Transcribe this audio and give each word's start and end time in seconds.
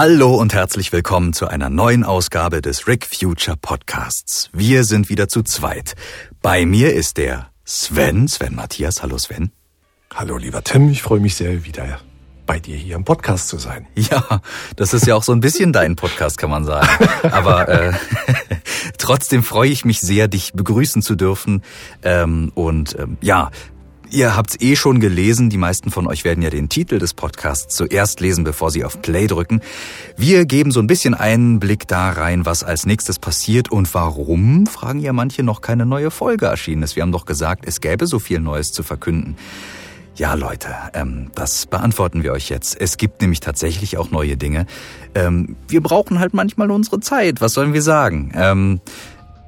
Hallo 0.00 0.36
und 0.36 0.54
herzlich 0.54 0.92
willkommen 0.92 1.32
zu 1.32 1.48
einer 1.48 1.70
neuen 1.70 2.04
Ausgabe 2.04 2.62
des 2.62 2.86
Rick 2.86 3.04
Future 3.04 3.56
Podcasts. 3.56 4.48
Wir 4.52 4.84
sind 4.84 5.08
wieder 5.08 5.26
zu 5.26 5.42
zweit. 5.42 5.96
Bei 6.40 6.64
mir 6.66 6.94
ist 6.94 7.16
der 7.16 7.50
Sven, 7.64 8.28
Sven 8.28 8.54
Matthias. 8.54 9.02
Hallo 9.02 9.18
Sven. 9.18 9.50
Hallo 10.14 10.36
lieber 10.36 10.62
Tim, 10.62 10.88
ich 10.88 11.02
freue 11.02 11.18
mich 11.18 11.34
sehr, 11.34 11.64
wieder 11.64 11.98
bei 12.46 12.60
dir 12.60 12.76
hier 12.76 12.94
im 12.94 13.04
Podcast 13.04 13.48
zu 13.48 13.58
sein. 13.58 13.88
Ja, 13.96 14.40
das 14.76 14.94
ist 14.94 15.04
ja 15.08 15.16
auch 15.16 15.24
so 15.24 15.32
ein 15.32 15.40
bisschen 15.40 15.72
dein 15.72 15.96
Podcast, 15.96 16.38
kann 16.38 16.50
man 16.50 16.64
sagen. 16.64 16.86
Aber 17.32 17.68
äh, 17.68 17.92
trotzdem 18.98 19.42
freue 19.42 19.70
ich 19.70 19.84
mich 19.84 20.00
sehr, 20.00 20.28
dich 20.28 20.52
begrüßen 20.52 21.02
zu 21.02 21.16
dürfen. 21.16 21.64
Ähm, 22.04 22.52
und 22.54 22.96
ähm, 22.96 23.18
ja, 23.20 23.50
Ihr 24.10 24.34
habt's 24.34 24.56
eh 24.60 24.74
schon 24.74 25.00
gelesen, 25.00 25.50
die 25.50 25.58
meisten 25.58 25.90
von 25.90 26.06
euch 26.06 26.24
werden 26.24 26.40
ja 26.42 26.48
den 26.48 26.70
Titel 26.70 26.98
des 26.98 27.12
Podcasts 27.12 27.76
zuerst 27.76 28.20
lesen, 28.20 28.42
bevor 28.42 28.70
sie 28.70 28.84
auf 28.84 29.02
Play 29.02 29.26
drücken. 29.26 29.60
Wir 30.16 30.46
geben 30.46 30.70
so 30.70 30.80
ein 30.80 30.86
bisschen 30.86 31.12
einen 31.12 31.60
Blick 31.60 31.86
da 31.86 32.10
rein, 32.10 32.46
was 32.46 32.64
als 32.64 32.86
nächstes 32.86 33.18
passiert 33.18 33.70
und 33.70 33.92
warum, 33.92 34.66
fragen 34.66 35.00
ja 35.00 35.12
manche, 35.12 35.42
noch 35.42 35.60
keine 35.60 35.84
neue 35.84 36.10
Folge 36.10 36.46
erschienen 36.46 36.84
ist. 36.84 36.96
Wir 36.96 37.02
haben 37.02 37.12
doch 37.12 37.26
gesagt, 37.26 37.64
es 37.66 37.82
gäbe 37.82 38.06
so 38.06 38.18
viel 38.18 38.40
Neues 38.40 38.72
zu 38.72 38.82
verkünden. 38.82 39.36
Ja, 40.16 40.34
Leute, 40.34 40.74
ähm, 40.94 41.30
das 41.34 41.66
beantworten 41.66 42.22
wir 42.22 42.32
euch 42.32 42.48
jetzt. 42.48 42.80
Es 42.80 42.96
gibt 42.96 43.20
nämlich 43.20 43.40
tatsächlich 43.40 43.98
auch 43.98 44.10
neue 44.10 44.38
Dinge. 44.38 44.66
Ähm, 45.14 45.54
wir 45.68 45.82
brauchen 45.82 46.18
halt 46.18 46.32
manchmal 46.32 46.70
unsere 46.70 47.00
Zeit, 47.00 47.42
was 47.42 47.52
sollen 47.52 47.74
wir 47.74 47.82
sagen? 47.82 48.32
Ähm, 48.34 48.80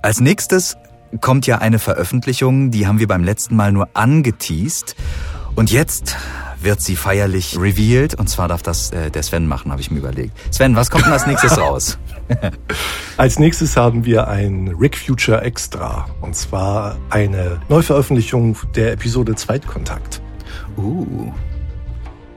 als 0.03 0.21
nächstes 0.21 0.77
kommt 1.21 1.47
ja 1.47 1.59
eine 1.59 1.79
Veröffentlichung, 1.79 2.71
die 2.71 2.87
haben 2.87 2.99
wir 2.99 3.09
beim 3.09 3.25
letzten 3.25 3.57
Mal 3.57 3.73
nur 3.73 3.89
angeteased. 3.95 4.97
Und 5.57 5.71
jetzt 5.71 6.17
wird 6.63 6.81
sie 6.81 6.97
feierlich 6.97 7.59
revealed. 7.59 8.15
Und 8.15 8.29
zwar 8.29 8.49
darf 8.49 8.63
das 8.63 8.91
äh, 8.91 9.11
der 9.11 9.23
Sven 9.23 9.47
machen, 9.47 9.73
habe 9.73 9.81
ich 9.81 9.91
mir 9.91 9.99
überlegt. 9.99 10.33
Sven, 10.55 10.77
was 10.77 10.91
kommt 10.91 11.07
denn 11.07 11.13
als 11.13 11.27
nächstes 11.27 11.59
raus? 11.59 11.99
als 13.17 13.39
nächstes 13.39 13.77
haben 13.77 14.05
wir 14.05 14.29
ein 14.29 14.75
Rick 14.79 14.97
Future 14.97 15.43
Extra. 15.43 16.07
Und 16.21 16.37
zwar 16.37 16.97
eine 17.11 17.61
Neuveröffentlichung 17.69 18.57
der 18.75 18.93
Episode 18.93 19.35
Zweitkontakt. 19.35 20.23
Uh. 20.77 21.33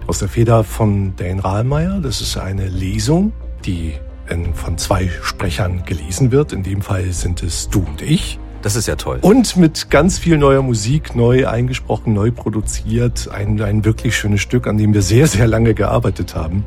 Aus 0.08 0.20
der 0.20 0.28
Feder 0.28 0.64
von 0.64 1.16
Dane 1.16 1.44
Rahlmeier. 1.44 2.00
Das 2.02 2.22
ist 2.22 2.38
eine 2.38 2.68
Lesung, 2.68 3.32
die 3.66 3.94
in, 4.30 4.54
von 4.54 4.78
zwei 4.78 5.10
Sprechern 5.22 5.86
gelesen 5.86 6.32
wird. 6.32 6.52
In 6.52 6.64
dem 6.64 6.82
Fall 6.82 7.12
sind 7.14 7.44
es 7.44 7.70
du 7.70 7.80
und 7.80 8.02
ich. 8.02 8.40
Das 8.64 8.78
ist 8.78 8.88
ja 8.88 8.96
toll. 8.96 9.20
Und 9.22 9.58
mit 9.58 9.90
ganz 9.90 10.18
viel 10.18 10.38
neuer 10.38 10.62
Musik, 10.62 11.18
neu 11.18 11.46
eingesprochen, 11.50 12.14
neu 12.14 12.32
produziert. 12.32 13.30
Ein, 13.30 13.62
ein 13.62 13.84
wirklich 13.84 14.16
schönes 14.16 14.40
Stück, 14.40 14.68
an 14.68 14.78
dem 14.78 14.94
wir 14.94 15.02
sehr, 15.02 15.28
sehr 15.28 15.48
lange 15.48 15.74
gearbeitet 15.74 16.34
haben. 16.34 16.64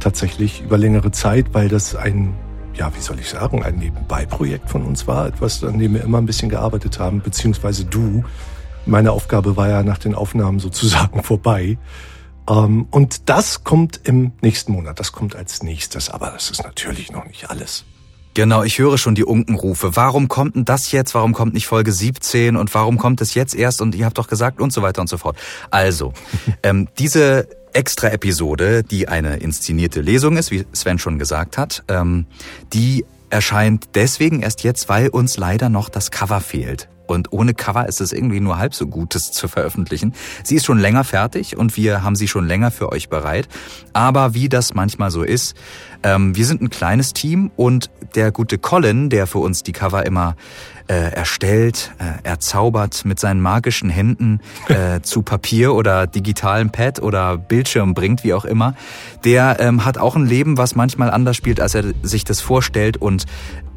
Tatsächlich 0.00 0.62
über 0.62 0.78
längere 0.78 1.10
Zeit, 1.10 1.52
weil 1.52 1.68
das 1.68 1.96
ein, 1.96 2.32
ja, 2.74 2.90
wie 2.96 3.00
soll 3.00 3.20
ich 3.20 3.28
sagen, 3.28 3.62
ein 3.62 3.76
Nebenbei-Projekt 3.76 4.70
von 4.70 4.84
uns 4.84 5.06
war. 5.06 5.26
Etwas, 5.26 5.62
an 5.62 5.78
dem 5.78 5.92
wir 5.92 6.02
immer 6.02 6.16
ein 6.16 6.24
bisschen 6.24 6.48
gearbeitet 6.48 6.98
haben, 6.98 7.20
beziehungsweise 7.20 7.84
du. 7.84 8.24
Meine 8.86 9.12
Aufgabe 9.12 9.54
war 9.54 9.68
ja 9.68 9.82
nach 9.82 9.98
den 9.98 10.14
Aufnahmen 10.14 10.60
sozusagen 10.60 11.22
vorbei. 11.22 11.76
Ähm, 12.48 12.86
und 12.90 13.28
das 13.28 13.64
kommt 13.64 14.00
im 14.04 14.32
nächsten 14.40 14.72
Monat. 14.72 14.98
Das 14.98 15.12
kommt 15.12 15.36
als 15.36 15.62
nächstes. 15.62 16.08
Aber 16.08 16.30
das 16.30 16.50
ist 16.50 16.64
natürlich 16.64 17.12
noch 17.12 17.26
nicht 17.26 17.50
alles. 17.50 17.84
Genau, 18.34 18.64
ich 18.64 18.80
höre 18.80 18.98
schon 18.98 19.14
die 19.14 19.24
Unkenrufe. 19.24 19.94
Warum 19.94 20.26
kommt 20.26 20.56
denn 20.56 20.64
das 20.64 20.90
jetzt? 20.90 21.14
Warum 21.14 21.32
kommt 21.32 21.54
nicht 21.54 21.68
Folge 21.68 21.92
17? 21.92 22.56
Und 22.56 22.74
warum 22.74 22.98
kommt 22.98 23.20
es 23.20 23.34
jetzt 23.34 23.54
erst? 23.54 23.80
Und 23.80 23.94
ihr 23.94 24.04
habt 24.04 24.18
doch 24.18 24.26
gesagt 24.26 24.60
und 24.60 24.72
so 24.72 24.82
weiter 24.82 25.00
und 25.00 25.08
so 25.08 25.18
fort. 25.18 25.36
Also, 25.70 26.12
ähm, 26.64 26.88
diese 26.98 27.48
extra 27.72 28.08
Episode, 28.08 28.82
die 28.82 29.06
eine 29.06 29.36
inszenierte 29.36 30.00
Lesung 30.00 30.36
ist, 30.36 30.50
wie 30.50 30.66
Sven 30.72 30.98
schon 30.98 31.20
gesagt 31.20 31.58
hat, 31.58 31.84
ähm, 31.86 32.26
die 32.72 33.04
erscheint 33.30 33.90
deswegen 33.94 34.42
erst 34.42 34.64
jetzt, 34.64 34.88
weil 34.88 35.08
uns 35.08 35.36
leider 35.36 35.68
noch 35.68 35.88
das 35.88 36.10
Cover 36.10 36.40
fehlt. 36.40 36.88
Und 37.06 37.32
ohne 37.32 37.54
Cover 37.54 37.86
ist 37.86 38.00
es 38.00 38.12
irgendwie 38.12 38.40
nur 38.40 38.58
halb 38.58 38.74
so 38.74 38.86
gut, 38.86 39.14
das 39.14 39.32
zu 39.32 39.48
veröffentlichen. 39.48 40.14
Sie 40.42 40.56
ist 40.56 40.64
schon 40.64 40.78
länger 40.78 41.04
fertig 41.04 41.56
und 41.56 41.76
wir 41.76 42.02
haben 42.02 42.16
sie 42.16 42.28
schon 42.28 42.46
länger 42.46 42.70
für 42.70 42.92
euch 42.92 43.08
bereit. 43.08 43.48
Aber 43.92 44.34
wie 44.34 44.48
das 44.48 44.74
manchmal 44.74 45.10
so 45.10 45.22
ist, 45.22 45.54
ähm, 46.02 46.36
wir 46.36 46.46
sind 46.46 46.62
ein 46.62 46.70
kleines 46.70 47.12
Team 47.12 47.50
und 47.56 47.90
der 48.14 48.32
gute 48.32 48.58
Colin, 48.58 49.10
der 49.10 49.26
für 49.26 49.38
uns 49.38 49.62
die 49.62 49.72
Cover 49.72 50.04
immer 50.04 50.36
äh, 50.86 51.12
erstellt, 51.12 51.92
äh, 51.98 52.26
erzaubert, 52.26 53.04
mit 53.04 53.18
seinen 53.18 53.40
magischen 53.40 53.88
Händen 53.88 54.40
äh, 54.68 55.00
zu 55.02 55.22
Papier 55.22 55.74
oder 55.74 56.06
digitalem 56.06 56.70
Pad 56.70 57.00
oder 57.00 57.38
Bildschirm 57.38 57.94
bringt, 57.94 58.24
wie 58.24 58.34
auch 58.34 58.44
immer, 58.44 58.74
der 59.24 59.56
ähm, 59.60 59.84
hat 59.84 59.98
auch 59.98 60.16
ein 60.16 60.26
Leben, 60.26 60.58
was 60.58 60.74
manchmal 60.74 61.10
anders 61.10 61.36
spielt, 61.36 61.60
als 61.60 61.74
er 61.74 61.84
sich 62.02 62.24
das 62.24 62.40
vorstellt 62.40 62.98
und 62.98 63.24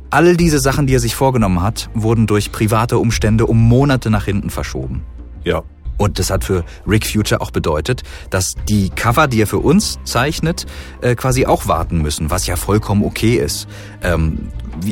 All 0.10 0.38
diese 0.38 0.60
Sachen, 0.60 0.88
die 0.88 0.96
er 0.96 1.00
sich 1.00 1.16
vorgenommen 1.16 1.62
hat, 1.62 1.90
wurden 1.94 2.28
durch 2.28 2.52
private 2.52 2.98
Umstände 2.98 3.46
um 3.46 3.62
Monate 3.62 4.10
nach 4.10 4.26
hinten 4.26 4.50
verschoben. 4.50 5.04
Ja. 5.44 5.64
Und 5.98 6.20
das 6.20 6.30
hat 6.30 6.44
für 6.44 6.64
Rick 6.88 7.08
Future 7.08 7.42
auch 7.42 7.50
bedeutet, 7.50 8.04
dass 8.30 8.54
die 8.70 8.90
Cover, 8.92 9.28
die 9.28 9.42
er 9.42 9.48
für 9.48 9.58
uns 9.58 9.98
zeichnet, 10.04 10.68
äh, 11.02 11.16
quasi 11.16 11.48
auch 11.48 11.68
warten 11.68 12.04
müssen, 12.04 12.30
was 12.30 12.46
ja 12.46 12.56
vollkommen 12.56 13.04
okay 13.04 13.38
ist. 13.38 13.68
Ähm, 14.04 14.52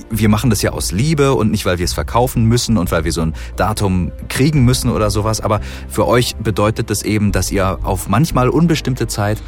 wir 0.10 0.30
machen 0.30 0.50
das 0.50 0.64
ja 0.64 0.72
aus 0.72 0.92
Liebe 0.92 1.34
und 1.36 1.52
nicht, 1.52 1.66
weil 1.66 1.78
wir 1.78 1.86
es 1.86 1.94
verkaufen 1.94 2.46
müssen 2.46 2.78
und 2.78 2.92
weil 2.92 3.04
wir 3.04 3.12
so 3.12 3.22
ein 3.22 3.36
Datum 3.56 4.12
kriegen 4.30 4.66
müssen 4.66 4.90
oder 4.90 5.12
sowas. 5.12 5.42
Aber 5.42 5.62
für 5.88 6.08
euch 6.08 6.36
bedeutet 6.38 6.90
das 6.90 7.04
eben, 7.04 7.32
dass 7.32 7.52
ihr 7.52 7.78
auf 7.84 8.10
manchmal 8.10 8.50
unbestimmte 8.50 9.06
Zeit 9.06 9.44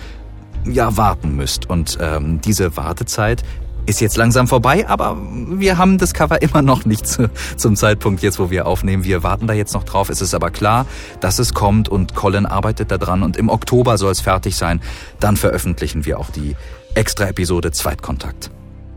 ja 0.64 0.96
warten 0.96 1.36
müsst. 1.36 1.68
Und 1.68 1.98
ähm, 2.00 2.40
diese 2.40 2.78
Wartezeit 2.78 3.44
ist 3.88 4.02
jetzt 4.02 4.18
langsam 4.18 4.48
vorbei, 4.48 4.88
aber 4.88 5.18
wir 5.50 5.78
haben 5.78 5.98
das 5.98 6.14
Cover 6.14 6.42
immer 6.42 6.62
noch 6.62 6.86
nicht 6.86 7.08
zu, 7.08 7.30
zum 7.56 7.76
Zeitpunkt 7.76 8.22
jetzt, 8.22 8.38
wo 8.38 8.52
wir 8.52 8.68
aufnehmen. 8.68 9.04
Wir 9.04 9.24
warten 9.24 9.48
da 9.48 9.54
jetzt 9.54 9.74
noch 9.74 9.86
drauf. 9.86 10.10
Es 10.10 10.22
ist 10.22 10.36
aber 10.36 10.52
klar, 10.52 10.86
dass 11.22 11.40
es 11.40 11.54
kommt 11.54 11.90
und 11.90 12.14
Colin 12.14 12.46
arbeitet 12.46 12.92
daran 12.92 13.24
und 13.24 13.38
im 13.38 13.50
Oktober 13.50 13.98
soll 13.98 14.12
es 14.12 14.22
fertig 14.22 14.56
sein. 14.56 14.82
Dann 15.20 15.38
veröffentlichen 15.38 16.06
wir 16.06 16.20
auch 16.20 16.30
die 16.30 16.56
extra 16.94 17.28
Episode 17.28 17.72
Zweitkontakt. 17.72 18.52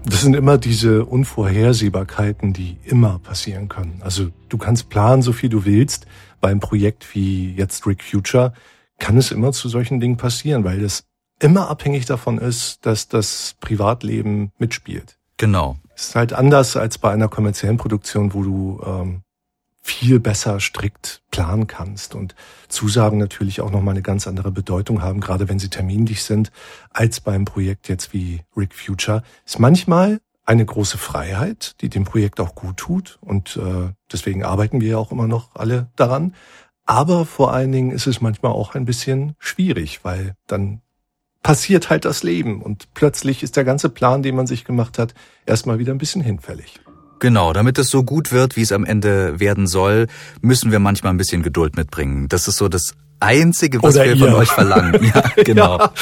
Das 0.04 0.22
sind 0.22 0.34
immer 0.34 0.58
diese 0.58 1.04
Unvorhersehbarkeiten, 1.04 2.52
die 2.52 2.78
immer 2.84 3.18
passieren 3.18 3.68
können. 3.68 4.00
Also 4.02 4.28
du 4.48 4.58
kannst 4.58 4.88
planen, 4.88 5.22
so 5.22 5.32
viel 5.32 5.50
du 5.50 5.64
willst. 5.64 6.06
Beim 6.40 6.58
Projekt 6.58 7.14
wie 7.14 7.52
jetzt 7.54 7.86
Rick 7.86 8.02
Future 8.02 8.54
kann 8.98 9.16
es 9.18 9.30
immer 9.30 9.52
zu 9.52 9.68
solchen 9.68 10.00
Dingen 10.00 10.16
passieren, 10.16 10.64
weil 10.64 10.80
das 10.80 11.04
immer 11.40 11.68
abhängig 11.68 12.06
davon 12.06 12.38
ist, 12.38 12.86
dass 12.86 13.08
das 13.08 13.56
Privatleben 13.60 14.52
mitspielt. 14.58 15.18
Genau. 15.36 15.78
Es 15.96 16.08
ist 16.08 16.14
halt 16.14 16.32
anders 16.32 16.76
als 16.76 16.98
bei 16.98 17.10
einer 17.10 17.28
kommerziellen 17.28 17.78
Produktion, 17.78 18.32
wo 18.34 18.42
du 18.42 18.80
ähm, 18.86 19.22
viel 19.82 20.20
besser 20.20 20.60
strikt 20.60 21.22
planen 21.30 21.66
kannst 21.66 22.14
und 22.14 22.34
Zusagen 22.68 23.18
natürlich 23.18 23.60
auch 23.60 23.70
nochmal 23.70 23.94
eine 23.94 24.02
ganz 24.02 24.26
andere 24.26 24.52
Bedeutung 24.52 25.02
haben, 25.02 25.20
gerade 25.20 25.48
wenn 25.48 25.58
sie 25.58 25.70
terminlich 25.70 26.22
sind, 26.22 26.52
als 26.90 27.20
beim 27.20 27.44
Projekt 27.44 27.88
jetzt 27.88 28.12
wie 28.12 28.42
Rick 28.56 28.74
Future. 28.74 29.22
Ist 29.46 29.58
manchmal 29.58 30.20
eine 30.44 30.64
große 30.64 30.98
Freiheit, 30.98 31.76
die 31.80 31.88
dem 31.88 32.04
Projekt 32.04 32.40
auch 32.40 32.54
gut 32.54 32.76
tut 32.76 33.18
und 33.20 33.56
äh, 33.56 33.92
deswegen 34.12 34.44
arbeiten 34.44 34.80
wir 34.80 34.88
ja 34.88 34.98
auch 34.98 35.12
immer 35.12 35.26
noch 35.26 35.54
alle 35.54 35.88
daran. 35.96 36.34
Aber 36.84 37.24
vor 37.24 37.52
allen 37.52 37.72
Dingen 37.72 37.92
ist 37.92 38.06
es 38.06 38.20
manchmal 38.20 38.52
auch 38.52 38.74
ein 38.74 38.84
bisschen 38.84 39.34
schwierig, 39.38 40.00
weil 40.02 40.34
dann 40.46 40.82
passiert 41.42 41.90
halt 41.90 42.04
das 42.04 42.22
Leben 42.22 42.62
und 42.62 42.88
plötzlich 42.94 43.42
ist 43.42 43.56
der 43.56 43.64
ganze 43.64 43.88
Plan, 43.88 44.22
den 44.22 44.36
man 44.36 44.46
sich 44.46 44.64
gemacht 44.64 44.98
hat, 44.98 45.14
erstmal 45.46 45.78
wieder 45.78 45.92
ein 45.92 45.98
bisschen 45.98 46.22
hinfällig. 46.22 46.80
Genau, 47.18 47.52
damit 47.52 47.78
es 47.78 47.88
so 47.90 48.02
gut 48.02 48.32
wird, 48.32 48.56
wie 48.56 48.62
es 48.62 48.72
am 48.72 48.84
Ende 48.84 49.40
werden 49.40 49.66
soll, 49.66 50.06
müssen 50.40 50.72
wir 50.72 50.78
manchmal 50.78 51.12
ein 51.12 51.18
bisschen 51.18 51.42
Geduld 51.42 51.76
mitbringen. 51.76 52.28
Das 52.28 52.48
ist 52.48 52.56
so 52.56 52.68
das 52.68 52.94
Einzige, 53.20 53.82
was 53.82 53.96
Oder 53.96 54.06
wir 54.06 54.14
ihr. 54.14 54.26
von 54.26 54.34
euch 54.34 54.48
verlangen. 54.48 54.98
Ja, 55.14 55.42
genau. 55.44 55.78
Ja. 55.78 55.92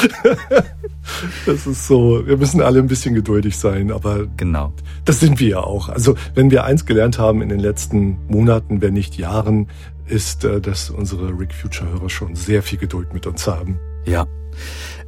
Das 1.47 1.67
ist 1.67 1.87
so, 1.87 2.25
wir 2.27 2.37
müssen 2.37 2.61
alle 2.61 2.79
ein 2.79 2.87
bisschen 2.87 3.15
geduldig 3.15 3.57
sein, 3.57 3.91
aber 3.91 4.27
genau. 4.37 4.73
das 5.05 5.21
sind 5.21 5.41
wir 5.41 5.49
ja 5.49 5.61
auch. 5.61 5.89
Also 5.89 6.15
wenn 6.35 6.51
wir 6.51 6.65
eins 6.65 6.87
gelernt 6.87 7.19
haben 7.19 7.43
in 7.43 7.49
den 7.49 7.61
letzten 7.61 8.19
Monaten, 8.29 8.81
wenn 8.81 8.95
nicht 8.95 9.17
Jahren, 9.17 9.69
ist, 10.07 10.45
äh, 10.45 10.61
dass 10.61 10.91
unsere 10.91 11.37
Rick 11.39 11.53
Future 11.53 11.91
Hörer 11.91 12.09
schon 12.09 12.37
sehr 12.37 12.63
viel 12.63 12.79
Geduld 12.79 13.13
mit 13.13 13.27
uns 13.27 13.47
haben. 13.47 13.81
Ja. 14.05 14.27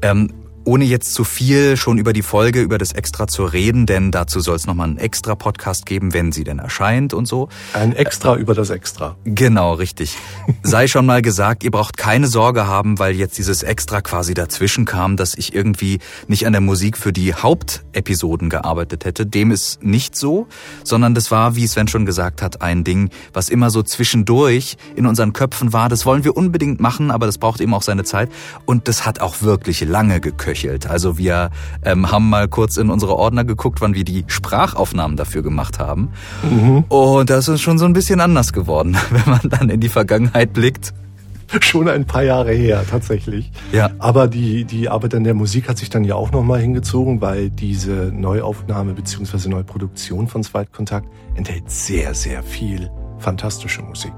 Ähm, 0.03 0.29
ohne 0.71 0.85
jetzt 0.85 1.15
zu 1.15 1.25
viel 1.25 1.77
schon 1.77 1.99
über 1.99 2.13
die 2.13 2.23
Folge, 2.23 2.61
über 2.61 2.79
das 2.79 2.93
Extra 2.93 3.27
zu 3.27 3.45
reden, 3.45 3.87
denn 3.87 4.13
dazu 4.13 4.39
soll 4.39 4.55
es 4.55 4.69
nochmal 4.69 4.87
einen 4.87 4.99
extra 4.99 5.35
Podcast 5.35 5.85
geben, 5.85 6.15
wenn 6.15 6.31
sie 6.31 6.45
denn 6.45 6.61
erscheint 6.61 7.13
und 7.13 7.27
so. 7.27 7.49
Ein 7.73 7.93
Extra 7.93 8.37
äh, 8.37 8.41
über 8.41 8.55
das 8.55 8.71
Extra. 8.71 9.17
Genau, 9.25 9.75
richtig. 9.75 10.17
Sei 10.63 10.87
schon 10.87 11.07
mal 11.07 11.23
gesagt, 11.23 11.65
ihr 11.65 11.73
braucht 11.73 11.97
keine 11.97 12.29
Sorge 12.29 12.69
haben, 12.69 13.01
weil 13.01 13.17
jetzt 13.17 13.37
dieses 13.37 13.65
Extra 13.65 14.01
quasi 14.01 14.33
dazwischen 14.33 14.85
kam, 14.85 15.17
dass 15.17 15.35
ich 15.35 15.57
irgendwie 15.57 15.99
nicht 16.29 16.47
an 16.47 16.53
der 16.53 16.61
Musik 16.61 16.97
für 16.97 17.13
die 17.13 17.35
Hauptepisoden 17.35 18.49
gearbeitet 18.49 19.05
hätte. 19.05 19.27
Dem 19.27 19.51
ist 19.51 19.83
nicht 19.83 20.15
so, 20.15 20.47
sondern 20.85 21.17
das 21.17 21.33
war, 21.33 21.57
wie 21.57 21.67
Sven 21.67 21.89
schon 21.89 22.07
gesagt 22.07 22.43
hat, 22.43 22.63
ein 22.63 22.85
Ding, 22.85 23.11
was 23.33 23.49
immer 23.49 23.71
so 23.71 23.83
zwischendurch 23.83 24.77
in 24.95 25.07
unseren 25.07 25.33
Köpfen 25.33 25.73
war. 25.73 25.89
Das 25.89 26.07
wollen 26.07 26.23
wir 26.23 26.37
unbedingt 26.37 26.79
machen, 26.79 27.11
aber 27.11 27.27
das 27.27 27.39
braucht 27.39 27.61
eben 27.61 27.75
auch 27.75 27.83
seine 27.83 28.05
Zeit. 28.05 28.31
Und 28.67 28.87
das 28.87 29.05
hat 29.05 29.21
auch 29.21 29.43
wirklich 29.43 29.81
lange 29.81 30.21
geköcht 30.21 30.60
geköchelt. 30.61 30.89
Also 30.89 31.19
wir 31.19 31.51
ähm, 31.85 32.11
haben 32.11 32.29
mal 32.29 32.49
kurz 32.49 32.77
in 32.77 32.91
unsere 32.91 33.17
Ordner 33.17 33.45
geguckt, 33.45 33.81
wann 33.81 33.95
wir 33.95 34.05
die 34.05 34.25
Sprachaufnahmen 34.27 35.17
dafür 35.17 35.43
gemacht 35.43 35.79
haben. 35.79 36.11
Mhm. 36.43 36.85
Und 36.89 37.31
das 37.31 37.49
ist 37.49 37.61
schon 37.61 37.79
so 37.79 37.85
ein 37.85 37.93
bisschen 37.93 38.21
anders 38.21 38.53
geworden, 38.53 38.97
wenn 39.11 39.31
man 39.31 39.41
dann 39.49 39.71
in 39.71 39.81
die 39.81 39.89
Vergangenheit 39.89 40.53
blickt. 40.53 40.93
Schon 41.61 41.89
ein 41.89 42.05
paar 42.05 42.23
Jahre 42.23 42.53
her, 42.53 42.85
tatsächlich. 42.89 43.51
Ja. 43.73 43.91
Aber 43.99 44.29
die, 44.29 44.65
die 44.65 44.89
Arbeit 44.89 45.17
an 45.17 45.25
der 45.25 45.35
Musik 45.35 45.69
hat 45.69 45.79
sich 45.79 45.91
dann 45.91 46.05
ja 46.05 46.15
auch 46.15 46.31
nochmal 46.31 46.61
hingezogen, 46.61 47.21
weil 47.21 47.51
diese 47.51 48.13
Neuaufnahme 48.15 48.93
beziehungsweise 48.93 49.51
Neuproduktion 49.51 50.29
von 50.29 50.45
Zweitkontakt 50.45 51.09
enthält 51.35 51.69
sehr, 51.69 52.15
sehr 52.15 52.45
viel 52.45 52.89
fantastische 53.19 53.83
Musik. 53.83 54.13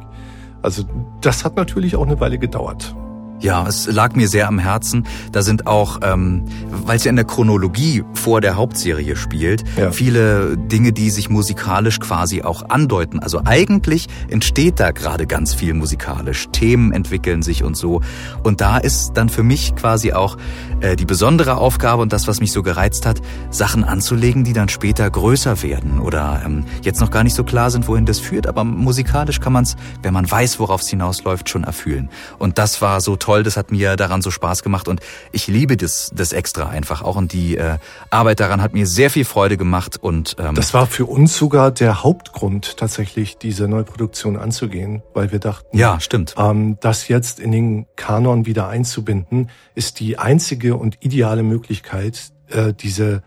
Also 0.61 0.85
das 1.23 1.43
hat 1.43 1.57
natürlich 1.57 1.97
auch 1.97 2.05
eine 2.05 2.21
Weile 2.21 2.39
gedauert. 2.39 2.95
Ja, 3.43 3.67
es 3.67 3.89
lag 3.89 4.15
mir 4.15 4.29
sehr 4.29 4.47
am 4.47 4.61
Herzen. 4.61 5.05
Da 5.33 5.43
sind 5.43 5.67
auch, 5.67 5.99
ähm, 6.03 6.45
weil 6.71 6.97
es 6.97 7.05
ja 7.05 7.11
in 7.11 7.17
der 7.17 7.25
Chronologie 7.25 8.05
vor 8.15 8.41
der 8.41 8.55
Hauptserie 8.55 9.17
spielt, 9.17 9.65
ja. 9.77 9.91
viele 9.91 10.57
Dinge, 10.57 10.93
die 10.93 11.11
sich 11.11 11.29
musikalisch 11.29 11.99
quasi 11.99 12.43
auch 12.43 12.71
andeuten. 12.71 13.19
Also 13.19 13.43
eigentlich 13.45 14.07
entsteht 14.29 14.79
da 14.79 14.93
gerade 14.93 15.27
ganz 15.27 15.55
viel 15.55 15.75
musikalisch. 15.75 16.51
Themen 16.53 16.93
entwickeln 16.93 17.43
sich 17.43 17.65
und 17.65 17.77
so. 17.77 18.01
Und 18.45 18.61
da 18.61 18.79
ist 18.79 19.15
dann 19.15 19.29
für 19.29 19.43
mich 19.43 19.75
quasi 19.75 20.13
auch 20.13 20.37
äh, 20.81 20.95
die 20.95 21.05
besondere 21.05 21.57
Aufgabe 21.57 22.01
und 22.01 22.13
das, 22.13 22.29
was 22.29 22.39
mich 22.39 22.53
so 22.53 22.63
gereizt 22.63 23.07
hat, 23.07 23.21
Sachen 23.51 23.83
anzulegen, 23.83 24.45
die 24.45 24.53
dann 24.53 24.69
später 24.69 25.11
größer 25.11 25.63
werden 25.65 25.99
oder 25.99 26.43
ähm, 26.47 26.65
jetzt 26.83 27.01
noch 27.01 27.11
gar 27.11 27.25
nicht 27.25 27.35
so 27.35 27.43
klar 27.43 27.73
sind, 27.73 27.89
wohin 27.89 28.07
das 28.07 28.21
führt. 28.21 28.47
Aber 28.47 28.63
musikalisch 28.63 29.41
kann 29.41 29.53
man 29.53 29.65
es, 29.65 29.75
wenn 30.01 30.15
man 30.15 30.31
weiß, 30.31 30.61
worauf 30.61 30.83
es 30.83 30.89
hinausläuft, 30.89 31.49
schon 31.49 31.65
erfüllen. 31.65 32.09
Und 32.39 32.59
das 32.59 32.81
war 32.81 33.01
so 33.01 33.17
toll 33.17 33.32
toll, 33.33 33.43
das 33.43 33.57
hat 33.57 33.73
mir 33.73 33.97
daran 33.97 34.21
so 34.21 34.31
Spaß 34.31 34.63
gemacht 34.63 34.89
und 34.89 35.01
ich 35.33 35.47
liebe 35.47 35.79
das, 35.79 36.11
das 36.15 36.33
extra 36.33 36.69
einfach 36.69 37.01
auch 37.01 37.17
und 37.17 37.33
die 37.33 37.57
äh, 37.57 37.79
Arbeit 38.11 38.41
daran 38.41 38.61
hat 38.61 38.75
mir 38.75 38.87
sehr 38.87 39.09
viel 39.09 39.25
Freude 39.25 39.57
gemacht 39.57 39.97
und 39.99 40.37
ähm, 40.39 40.55
das 40.55 40.75
war 40.75 40.87
für 40.87 41.07
uns 41.07 41.35
sogar 41.35 41.71
der 41.71 42.03
Hauptgrund 42.03 42.77
tatsächlich 42.77 43.39
diese 43.39 43.69
Neuproduktion 43.69 44.37
anzugehen, 44.37 45.03
weil 45.15 45.33
wir 45.33 45.39
dachten, 45.39 45.77
ja 45.77 45.99
stimmt, 45.99 46.35
ähm, 46.37 46.77
das 46.81 47.09
jetzt 47.09 47.41
in 47.41 47.53
den 47.53 47.87
Kanon 47.97 48.45
wieder 48.45 48.69
einzubinden, 48.69 49.49
ist 49.75 50.01
die 50.01 50.19
einzige 50.19 50.77
und 50.77 50.99
ideale 51.01 51.43
Möglichkeit, 51.43 52.33
äh, 52.51 52.75
diese 52.75 53.23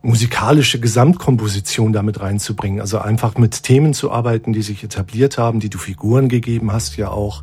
musikalische 0.00 0.80
Gesamtkomposition 0.80 1.92
damit 1.92 2.20
reinzubringen. 2.20 2.80
Also 2.80 2.98
einfach 2.98 3.36
mit 3.36 3.62
Themen 3.62 3.92
zu 3.92 4.10
arbeiten, 4.10 4.52
die 4.54 4.62
sich 4.62 4.84
etabliert 4.84 5.36
haben, 5.38 5.60
die 5.60 5.70
du 5.70 5.78
Figuren 5.78 6.28
gegeben 6.28 6.72
hast, 6.72 6.96
ja 6.96 7.08
auch 7.08 7.42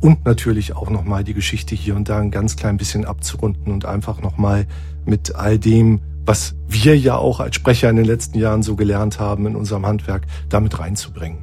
und 0.00 0.24
natürlich 0.24 0.76
auch 0.76 0.90
nochmal 0.90 1.24
die 1.24 1.34
Geschichte 1.34 1.74
hier 1.74 1.96
und 1.96 2.08
da 2.08 2.18
ein 2.18 2.30
ganz 2.30 2.56
klein 2.56 2.76
bisschen 2.76 3.04
abzurunden 3.04 3.72
und 3.72 3.84
einfach 3.84 4.20
nochmal 4.20 4.66
mit 5.04 5.34
all 5.34 5.58
dem, 5.58 6.00
was 6.24 6.54
wir 6.68 6.98
ja 6.98 7.16
auch 7.16 7.40
als 7.40 7.54
Sprecher 7.54 7.88
in 7.88 7.96
den 7.96 8.04
letzten 8.04 8.38
Jahren 8.38 8.62
so 8.62 8.76
gelernt 8.76 9.20
haben 9.20 9.46
in 9.46 9.56
unserem 9.56 9.86
Handwerk, 9.86 10.26
damit 10.48 10.78
reinzubringen. 10.78 11.38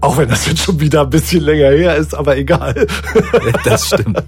Auch 0.00 0.16
wenn 0.16 0.28
das 0.28 0.46
jetzt 0.46 0.62
schon 0.62 0.78
wieder 0.78 1.02
ein 1.02 1.10
bisschen 1.10 1.42
länger 1.42 1.70
her 1.70 1.96
ist, 1.96 2.14
aber 2.14 2.36
egal. 2.36 2.86
Das 3.64 3.88
stimmt. 3.88 4.22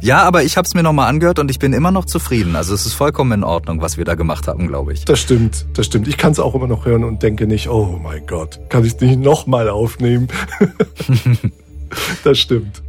Ja, 0.00 0.22
aber 0.24 0.42
ich 0.42 0.56
habe 0.56 0.66
es 0.66 0.74
mir 0.74 0.82
nochmal 0.82 1.08
angehört 1.08 1.38
und 1.38 1.50
ich 1.50 1.58
bin 1.58 1.72
immer 1.72 1.90
noch 1.90 2.04
zufrieden. 2.04 2.56
Also 2.56 2.74
es 2.74 2.84
ist 2.84 2.94
vollkommen 2.94 3.32
in 3.32 3.44
Ordnung, 3.44 3.80
was 3.80 3.96
wir 3.96 4.04
da 4.04 4.16
gemacht 4.16 4.48
haben, 4.48 4.66
glaube 4.66 4.92
ich. 4.92 5.04
Das 5.04 5.20
stimmt, 5.20 5.64
das 5.74 5.86
stimmt. 5.86 6.08
Ich 6.08 6.18
kann 6.18 6.32
es 6.32 6.40
auch 6.40 6.54
immer 6.54 6.66
noch 6.66 6.84
hören 6.84 7.04
und 7.04 7.22
denke 7.22 7.46
nicht, 7.46 7.68
oh 7.68 7.98
mein 8.02 8.26
Gott, 8.26 8.60
kann 8.68 8.84
ich 8.84 8.94
es 8.94 9.00
nicht 9.00 9.18
nochmal 9.18 9.70
aufnehmen? 9.70 10.28
das 12.24 12.38
stimmt. 12.38 12.82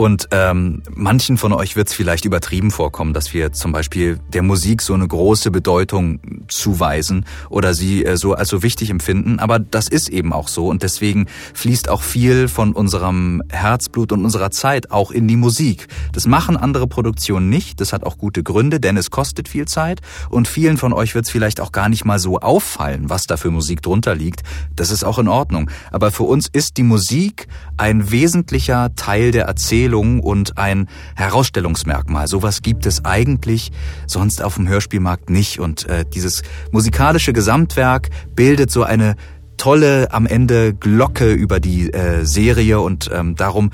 Und 0.00 0.28
ähm, 0.30 0.82
manchen 0.94 1.36
von 1.36 1.52
euch 1.52 1.76
wird 1.76 1.88
es 1.88 1.92
vielleicht 1.92 2.24
übertrieben 2.24 2.70
vorkommen, 2.70 3.12
dass 3.12 3.34
wir 3.34 3.52
zum 3.52 3.72
Beispiel 3.72 4.18
der 4.32 4.40
Musik 4.40 4.80
so 4.80 4.94
eine 4.94 5.06
große 5.06 5.50
Bedeutung 5.50 6.20
zuweisen 6.48 7.26
oder 7.50 7.74
sie 7.74 8.06
äh, 8.06 8.16
so 8.16 8.32
als 8.32 8.48
so 8.48 8.62
wichtig 8.62 8.88
empfinden. 8.88 9.40
Aber 9.40 9.58
das 9.58 9.88
ist 9.88 10.08
eben 10.08 10.32
auch 10.32 10.48
so 10.48 10.68
und 10.68 10.82
deswegen 10.82 11.26
fließt 11.52 11.90
auch 11.90 12.00
viel 12.00 12.48
von 12.48 12.72
unserem 12.72 13.42
Herzblut 13.50 14.12
und 14.12 14.24
unserer 14.24 14.50
Zeit 14.50 14.90
auch 14.90 15.10
in 15.10 15.28
die 15.28 15.36
Musik. 15.36 15.86
Das 16.14 16.26
machen 16.26 16.56
andere 16.56 16.86
Produktionen 16.86 17.50
nicht. 17.50 17.78
Das 17.82 17.92
hat 17.92 18.04
auch 18.04 18.16
gute 18.16 18.42
Gründe, 18.42 18.80
denn 18.80 18.96
es 18.96 19.10
kostet 19.10 19.50
viel 19.50 19.68
Zeit 19.68 20.00
und 20.30 20.48
vielen 20.48 20.78
von 20.78 20.94
euch 20.94 21.14
wird 21.14 21.26
es 21.26 21.30
vielleicht 21.30 21.60
auch 21.60 21.72
gar 21.72 21.90
nicht 21.90 22.06
mal 22.06 22.18
so 22.18 22.38
auffallen, 22.38 23.10
was 23.10 23.26
da 23.26 23.36
für 23.36 23.50
Musik 23.50 23.82
drunter 23.82 24.14
liegt. 24.14 24.44
Das 24.74 24.90
ist 24.90 25.04
auch 25.04 25.18
in 25.18 25.28
Ordnung. 25.28 25.70
Aber 25.90 26.10
für 26.10 26.22
uns 26.22 26.48
ist 26.50 26.78
die 26.78 26.84
Musik 26.84 27.48
ein 27.76 28.10
wesentlicher 28.10 28.94
Teil 28.94 29.30
der 29.30 29.44
Erzählung 29.44 29.89
Erzählung 29.90 30.20
und 30.20 30.56
ein 30.56 30.88
Herausstellungsmerkmal. 31.16 32.28
Sowas 32.28 32.62
gibt 32.62 32.86
es 32.86 33.04
eigentlich 33.04 33.72
sonst 34.06 34.42
auf 34.42 34.54
dem 34.54 34.68
Hörspielmarkt 34.68 35.30
nicht. 35.30 35.58
Und 35.58 35.88
äh, 35.88 36.04
dieses 36.04 36.42
musikalische 36.70 37.32
Gesamtwerk 37.32 38.08
bildet 38.36 38.70
so 38.70 38.84
eine 38.84 39.16
tolle 39.56 40.12
am 40.12 40.26
Ende 40.26 40.74
Glocke 40.74 41.32
über 41.32 41.58
die 41.58 41.92
äh, 41.92 42.24
Serie 42.24 42.80
und 42.80 43.10
ähm, 43.12 43.34
darum 43.34 43.72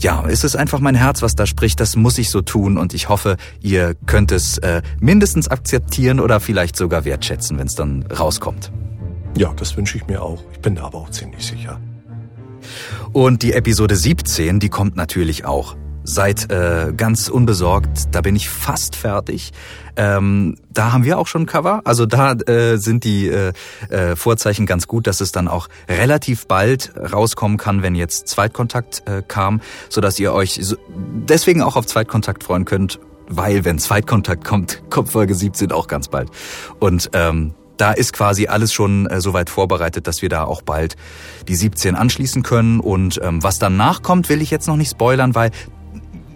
ja, 0.00 0.26
ist 0.26 0.44
es 0.44 0.54
einfach 0.54 0.80
mein 0.80 0.94
Herz, 0.94 1.22
was 1.22 1.34
da 1.34 1.46
spricht. 1.46 1.80
Das 1.80 1.96
muss 1.96 2.18
ich 2.18 2.30
so 2.30 2.42
tun 2.42 2.76
und 2.76 2.92
ich 2.92 3.08
hoffe, 3.08 3.36
ihr 3.60 3.94
könnt 4.06 4.32
es 4.32 4.58
äh, 4.58 4.82
mindestens 5.00 5.48
akzeptieren 5.48 6.20
oder 6.20 6.40
vielleicht 6.40 6.76
sogar 6.76 7.04
wertschätzen, 7.04 7.58
wenn 7.58 7.66
es 7.66 7.74
dann 7.74 8.04
rauskommt. 8.12 8.70
Ja, 9.36 9.52
das 9.56 9.76
wünsche 9.76 9.96
ich 9.96 10.06
mir 10.06 10.22
auch. 10.22 10.44
Ich 10.52 10.60
bin 10.60 10.76
da 10.76 10.84
aber 10.84 10.98
auch 10.98 11.10
ziemlich 11.10 11.44
sicher. 11.44 11.80
Und 13.14 13.44
die 13.44 13.52
Episode 13.52 13.94
17, 13.94 14.58
die 14.58 14.68
kommt 14.68 14.96
natürlich 14.96 15.44
auch. 15.44 15.76
Seid 16.02 16.50
äh, 16.50 16.92
ganz 16.96 17.28
unbesorgt, 17.28 18.08
da 18.10 18.20
bin 18.22 18.34
ich 18.34 18.48
fast 18.48 18.96
fertig. 18.96 19.52
Ähm, 19.94 20.56
da 20.72 20.92
haben 20.92 21.04
wir 21.04 21.16
auch 21.16 21.28
schon 21.28 21.46
Cover. 21.46 21.80
Also 21.84 22.06
da 22.06 22.32
äh, 22.32 22.76
sind 22.76 23.04
die 23.04 23.28
äh, 23.28 23.52
äh, 23.88 24.16
Vorzeichen 24.16 24.66
ganz 24.66 24.88
gut, 24.88 25.06
dass 25.06 25.20
es 25.20 25.30
dann 25.30 25.46
auch 25.46 25.68
relativ 25.88 26.48
bald 26.48 26.92
rauskommen 26.96 27.56
kann, 27.56 27.82
wenn 27.82 27.94
jetzt 27.94 28.26
Zweitkontakt 28.26 29.04
äh, 29.06 29.22
kam, 29.26 29.60
sodass 29.88 30.18
ihr 30.18 30.32
euch 30.32 30.58
so, 30.60 30.74
deswegen 31.28 31.62
auch 31.62 31.76
auf 31.76 31.86
Zweitkontakt 31.86 32.42
freuen 32.42 32.64
könnt, 32.64 32.98
weil 33.28 33.64
wenn 33.64 33.78
Zweitkontakt 33.78 34.42
kommt, 34.44 34.82
kommt 34.90 35.10
Folge 35.10 35.36
17 35.36 35.70
auch 35.70 35.86
ganz 35.86 36.08
bald. 36.08 36.30
Und 36.80 37.10
ähm, 37.12 37.54
da 37.76 37.92
ist 37.92 38.12
quasi 38.12 38.46
alles 38.46 38.72
schon 38.72 39.06
äh, 39.06 39.20
soweit 39.20 39.50
vorbereitet, 39.50 40.06
dass 40.06 40.22
wir 40.22 40.28
da 40.28 40.44
auch 40.44 40.62
bald 40.62 40.96
die 41.48 41.56
17 41.56 41.94
anschließen 41.94 42.42
können. 42.42 42.80
Und 42.80 43.20
ähm, 43.22 43.42
was 43.42 43.58
dann 43.58 43.76
nachkommt, 43.76 44.28
will 44.28 44.42
ich 44.42 44.50
jetzt 44.50 44.66
noch 44.66 44.76
nicht 44.76 44.90
spoilern, 44.90 45.34
weil 45.34 45.50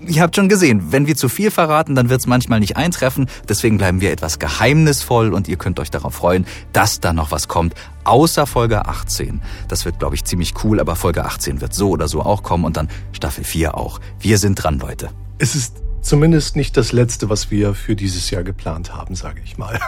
ihr 0.07 0.23
habt 0.23 0.37
schon 0.37 0.49
gesehen, 0.49 0.91
wenn 0.91 1.07
wir 1.07 1.17
zu 1.17 1.29
viel 1.29 1.51
verraten, 1.51 1.95
dann 1.95 2.09
wird 2.09 2.21
es 2.21 2.27
manchmal 2.27 2.61
nicht 2.61 2.77
eintreffen. 2.77 3.29
Deswegen 3.49 3.79
bleiben 3.79 4.01
wir 4.01 4.11
etwas 4.11 4.39
geheimnisvoll 4.39 5.33
und 5.33 5.49
ihr 5.49 5.57
könnt 5.57 5.81
euch 5.81 5.91
darauf 5.91 6.15
freuen, 6.15 6.47
dass 6.73 7.01
da 7.01 7.13
noch 7.13 7.31
was 7.31 7.49
kommt. 7.49 7.75
Außer 8.05 8.47
Folge 8.47 8.87
18. 8.87 9.41
Das 9.69 9.85
wird, 9.85 9.99
glaube 9.99 10.15
ich, 10.15 10.25
ziemlich 10.25 10.55
cool, 10.65 10.81
aber 10.81 10.97
Folge 10.97 11.25
18 11.25 11.61
wird 11.61 11.75
so 11.75 11.91
oder 11.91 12.09
so 12.09 12.23
auch 12.23 12.43
kommen 12.43 12.65
und 12.65 12.77
dann 12.77 12.89
Staffel 13.13 13.45
4 13.45 13.77
auch. 13.77 14.01
Wir 14.19 14.39
sind 14.39 14.57
dran, 14.57 14.79
Leute. 14.79 15.11
Es 15.39 15.55
ist 15.55 15.77
zumindest 16.01 16.57
nicht 16.57 16.77
das 16.77 16.93
Letzte, 16.93 17.29
was 17.29 17.51
wir 17.51 17.75
für 17.75 17.97
dieses 17.97 18.31
Jahr 18.31 18.43
geplant 18.43 18.95
haben, 18.95 19.15
sage 19.15 19.41
ich 19.45 19.59
mal. 19.59 19.79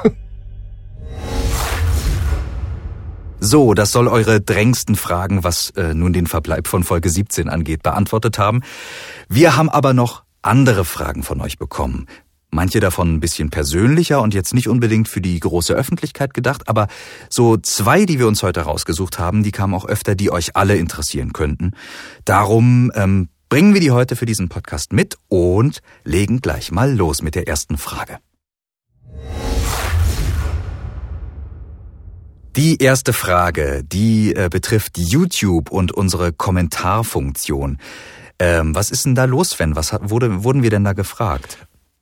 So, 3.42 3.72
das 3.72 3.90
soll 3.90 4.06
eure 4.06 4.40
drängsten 4.40 4.96
Fragen, 4.96 5.42
was 5.42 5.70
äh, 5.70 5.94
nun 5.94 6.12
den 6.12 6.26
Verbleib 6.26 6.68
von 6.68 6.84
Folge 6.84 7.08
17 7.08 7.48
angeht, 7.48 7.82
beantwortet 7.82 8.38
haben. 8.38 8.60
Wir 9.28 9.56
haben 9.56 9.70
aber 9.70 9.94
noch 9.94 10.24
andere 10.42 10.84
Fragen 10.84 11.22
von 11.22 11.40
euch 11.40 11.58
bekommen. 11.58 12.06
Manche 12.50 12.80
davon 12.80 13.14
ein 13.14 13.20
bisschen 13.20 13.50
persönlicher 13.50 14.20
und 14.20 14.34
jetzt 14.34 14.54
nicht 14.54 14.68
unbedingt 14.68 15.08
für 15.08 15.20
die 15.20 15.38
große 15.40 15.72
Öffentlichkeit 15.72 16.34
gedacht, 16.34 16.68
aber 16.68 16.88
so 17.28 17.56
zwei, 17.56 18.04
die 18.04 18.18
wir 18.18 18.26
uns 18.26 18.42
heute 18.42 18.60
rausgesucht 18.60 19.18
haben, 19.18 19.42
die 19.42 19.52
kamen 19.52 19.74
auch 19.74 19.86
öfter, 19.86 20.14
die 20.14 20.30
euch 20.30 20.56
alle 20.56 20.76
interessieren 20.76 21.32
könnten. 21.32 21.72
Darum 22.24 22.92
ähm, 22.94 23.28
bringen 23.48 23.72
wir 23.72 23.80
die 23.80 23.92
heute 23.92 24.16
für 24.16 24.26
diesen 24.26 24.48
Podcast 24.48 24.92
mit 24.92 25.16
und 25.28 25.80
legen 26.04 26.40
gleich 26.40 26.72
mal 26.72 26.92
los 26.94 27.22
mit 27.22 27.36
der 27.36 27.48
ersten 27.48 27.78
Frage. 27.78 28.18
Die 32.56 32.82
erste 32.82 33.12
Frage, 33.12 33.84
die 33.84 34.34
äh, 34.34 34.48
betrifft 34.50 34.98
YouTube 34.98 35.70
und 35.70 35.92
unsere 35.92 36.32
Kommentarfunktion. 36.32 37.78
Ähm, 38.40 38.74
was 38.74 38.90
ist 38.90 39.06
denn 39.06 39.14
da 39.14 39.24
los, 39.26 39.50
Sven? 39.50 39.76
Was 39.76 39.92
hat, 39.92 40.10
wurde, 40.10 40.42
wurden 40.42 40.64
wir 40.64 40.70
denn 40.70 40.82
da 40.82 40.92
gefragt? 40.92 41.58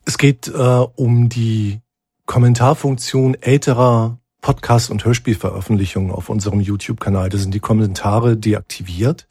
Es 0.06 0.16
geht 0.16 0.48
äh, 0.48 0.52
um 0.52 1.28
die 1.28 1.80
Kommentarfunktion 2.24 3.34
älterer 3.34 4.18
Podcast- 4.40 4.90
und 4.90 5.04
Hörspielveröffentlichungen 5.04 6.10
auf 6.10 6.30
unserem 6.30 6.60
YouTube-Kanal. 6.60 7.28
Da 7.28 7.36
sind 7.36 7.52
die 7.52 7.60
Kommentare 7.60 8.38
deaktiviert. 8.38 9.26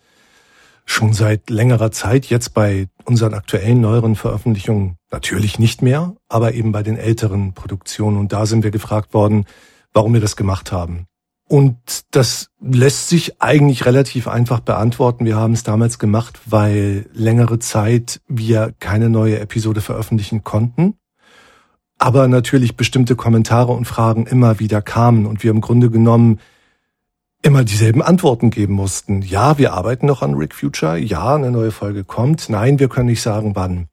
Schon 0.86 1.14
seit 1.14 1.50
längerer 1.50 1.92
Zeit, 1.92 2.28
jetzt 2.28 2.54
bei 2.54 2.90
unseren 3.06 3.34
aktuellen 3.34 3.82
neueren 3.82 4.16
Veröffentlichungen 4.16 4.98
natürlich 5.12 5.58
nicht 5.58 5.82
mehr, 5.82 6.16
aber 6.30 6.54
eben 6.54 6.72
bei 6.72 6.84
den 6.84 6.96
älteren 6.96 7.54
Produktionen. 7.54 8.18
Und 8.18 8.34
da 8.34 8.46
sind 8.46 8.64
wir 8.64 8.72
gefragt 8.72 9.16
worden, 9.16 9.46
warum 9.94 10.14
wir 10.14 10.22
das 10.22 10.36
gemacht 10.36 10.72
haben. 10.72 11.08
Und 11.50 11.78
das 12.12 12.50
lässt 12.60 13.08
sich 13.10 13.42
eigentlich 13.42 13.86
relativ 13.86 14.28
einfach 14.28 14.60
beantworten. 14.60 15.26
Wir 15.26 15.38
haben 15.38 15.54
es 15.54 15.64
damals 15.64 15.98
gemacht, 15.98 16.40
weil 16.46 17.10
längere 17.14 17.60
Zeit 17.60 18.22
wir 18.28 18.74
keine 18.80 19.10
neue 19.10 19.40
Episode 19.40 19.82
veröffentlichen 19.82 20.44
konnten. 20.44 20.96
aber 21.98 22.28
natürlich 22.28 22.76
bestimmte 22.76 23.16
Kommentare 23.16 23.72
und 23.72 23.86
Fragen 23.86 24.28
immer 24.28 24.60
wieder 24.60 24.82
kamen 24.82 25.26
und 25.26 25.44
wir 25.44 25.52
im 25.52 25.62
Grunde 25.62 25.90
genommen 25.90 26.40
immer 27.42 27.64
dieselben 27.64 28.02
Antworten 28.02 28.50
geben 28.50 28.74
mussten. 28.74 29.22
Ja, 29.22 29.58
wir 29.58 29.74
arbeiten 29.74 30.06
noch 30.06 30.22
an 30.22 30.36
Rick 30.36 30.54
Future. 30.54 30.98
Ja, 30.98 31.36
eine 31.36 31.52
neue 31.52 31.72
Folge 31.72 32.04
kommt. 32.04 32.50
Nein, 32.50 32.80
wir 32.80 32.90
können 32.90 33.08
nicht 33.08 33.22
sagen, 33.22 33.56
wann. 33.56 33.88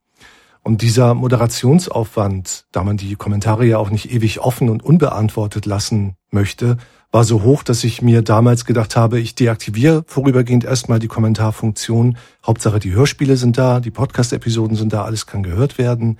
Und 0.67 0.81
dieser 0.81 1.13
Moderationsaufwand, 1.13 2.65
da 2.71 2.83
man 2.83 2.97
die 2.97 3.15
Kommentare 3.15 3.67
ja 3.67 3.77
auch 3.77 3.91
nicht 3.91 4.11
ewig 4.11 4.39
offen 4.39 4.67
und 4.67 4.81
unbeantwortet 4.81 5.67
lassen 5.67 6.15
möchte, 6.31 6.77
war 7.11 7.23
so 7.23 7.43
hoch, 7.43 7.61
dass 7.61 7.83
ich 7.83 8.01
mir 8.01 8.23
damals 8.23 8.65
gedacht 8.65 8.95
habe, 8.95 9.19
ich 9.19 9.35
deaktiviere 9.35 10.03
vorübergehend 10.07 10.63
erstmal 10.63 10.97
die 10.97 11.07
Kommentarfunktion. 11.07 12.17
Hauptsache 12.43 12.79
die 12.79 12.93
Hörspiele 12.93 13.37
sind 13.37 13.59
da, 13.59 13.79
die 13.79 13.91
Podcast-Episoden 13.91 14.75
sind 14.75 14.91
da, 14.91 15.03
alles 15.03 15.27
kann 15.27 15.43
gehört 15.43 15.77
werden. 15.77 16.17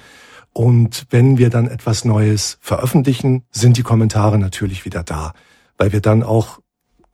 Und 0.54 1.08
wenn 1.10 1.40
wir 1.40 1.50
dann 1.50 1.68
etwas 1.68 2.06
Neues 2.06 2.60
veröffentlichen, 2.62 3.46
sind 3.50 3.78
die 3.78 3.84
Kommentare 3.84 4.38
natürlich 4.38 4.86
wieder 4.86 5.02
da, 5.02 5.34
weil 5.80 5.92
wir 5.92 6.02
dann 6.02 6.22
auch 6.22 6.60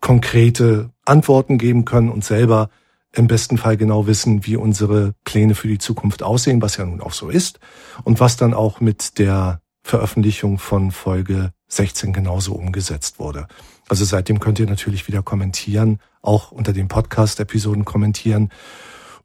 konkrete 0.01 0.89
Antworten 1.05 1.57
geben 1.57 1.85
können 1.85 2.09
und 2.09 2.25
selber 2.25 2.69
im 3.13 3.27
besten 3.27 3.58
Fall 3.58 3.77
genau 3.77 4.08
wissen, 4.08 4.46
wie 4.46 4.56
unsere 4.56 5.13
Pläne 5.24 5.56
für 5.56 5.68
die 5.68 5.77
Zukunft 5.77 6.24
aussehen, 6.24 6.62
was 6.62 6.77
ja 6.77 6.86
nun 6.86 7.01
auch 7.01 7.13
so 7.13 7.30
ist 7.30 7.60
und 8.03 8.20
was 8.20 8.38
dann 8.38 8.53
auch 8.53 8.80
mit 8.80 9.20
der 9.20 9.62
Veröffentlichung 9.84 10.60
von 10.60 10.91
Folge 10.91 11.51
16 11.68 12.13
genauso 12.13 12.53
umgesetzt 12.53 13.20
wurde. 13.20 13.48
Also 13.89 14.06
seitdem 14.06 14.39
könnt 14.39 14.60
ihr 14.60 14.68
natürlich 14.68 15.08
wieder 15.08 15.24
kommentieren, 15.24 16.00
auch 16.22 16.51
unter 16.51 16.72
den 16.72 16.88
Podcast-Episoden 16.88 17.84
kommentieren. 17.84 18.50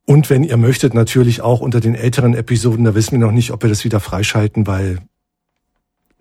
Und 0.07 0.31
wenn 0.31 0.45
ihr 0.45 0.57
möchtet, 0.57 0.95
natürlich 0.95 1.40
auch 1.40 1.61
unter 1.61 1.81
den 1.81 1.95
älteren 1.95 2.35
Episoden, 2.35 2.85
da 2.85 2.95
wissen 2.95 3.12
wir 3.12 3.26
noch 3.26 3.33
nicht, 3.33 3.50
ob 3.50 3.62
wir 3.62 3.69
das 3.69 3.85
wieder 3.85 4.00
freischalten, 4.00 4.66
weil 4.66 5.00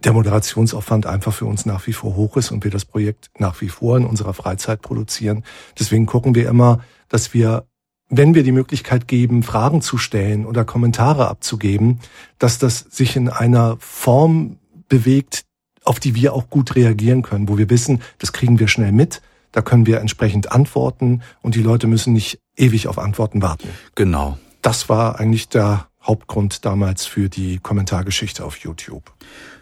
der 0.05 0.13
Moderationsaufwand 0.13 1.07
einfach 1.07 1.33
für 1.33 1.45
uns 1.45 1.65
nach 1.65 1.87
wie 1.87 1.93
vor 1.93 2.15
hoch 2.15 2.37
ist 2.37 2.51
und 2.51 2.63
wir 2.63 2.71
das 2.71 2.85
Projekt 2.85 3.29
nach 3.39 3.59
wie 3.61 3.69
vor 3.69 3.97
in 3.97 4.05
unserer 4.05 4.33
Freizeit 4.33 4.81
produzieren. 4.81 5.43
Deswegen 5.77 6.05
gucken 6.05 6.35
wir 6.35 6.47
immer, 6.47 6.79
dass 7.09 7.33
wir, 7.33 7.65
wenn 8.09 8.35
wir 8.35 8.43
die 8.43 8.51
Möglichkeit 8.51 9.07
geben, 9.07 9.41
Fragen 9.41 9.81
zu 9.81 9.97
stellen 9.97 10.45
oder 10.45 10.63
Kommentare 10.63 11.27
abzugeben, 11.27 11.99
dass 12.37 12.59
das 12.59 12.79
sich 12.79 13.15
in 13.15 13.29
einer 13.29 13.77
Form 13.79 14.57
bewegt, 14.87 15.43
auf 15.83 15.99
die 15.99 16.15
wir 16.15 16.33
auch 16.33 16.49
gut 16.49 16.75
reagieren 16.75 17.23
können, 17.23 17.49
wo 17.49 17.57
wir 17.57 17.69
wissen, 17.69 18.01
das 18.19 18.31
kriegen 18.31 18.59
wir 18.59 18.67
schnell 18.67 18.91
mit, 18.91 19.21
da 19.51 19.61
können 19.61 19.87
wir 19.87 20.01
entsprechend 20.01 20.51
antworten 20.51 21.21
und 21.41 21.55
die 21.55 21.63
Leute 21.63 21.87
müssen 21.87 22.13
nicht 22.13 22.39
ewig 22.55 22.87
auf 22.87 22.99
Antworten 22.99 23.41
warten. 23.41 23.69
Genau. 23.95 24.37
Das 24.61 24.89
war 24.89 25.19
eigentlich 25.19 25.49
der 25.49 25.87
Hauptgrund 26.03 26.65
damals 26.65 27.05
für 27.05 27.29
die 27.29 27.59
Kommentargeschichte 27.59 28.45
auf 28.45 28.57
YouTube. 28.57 29.11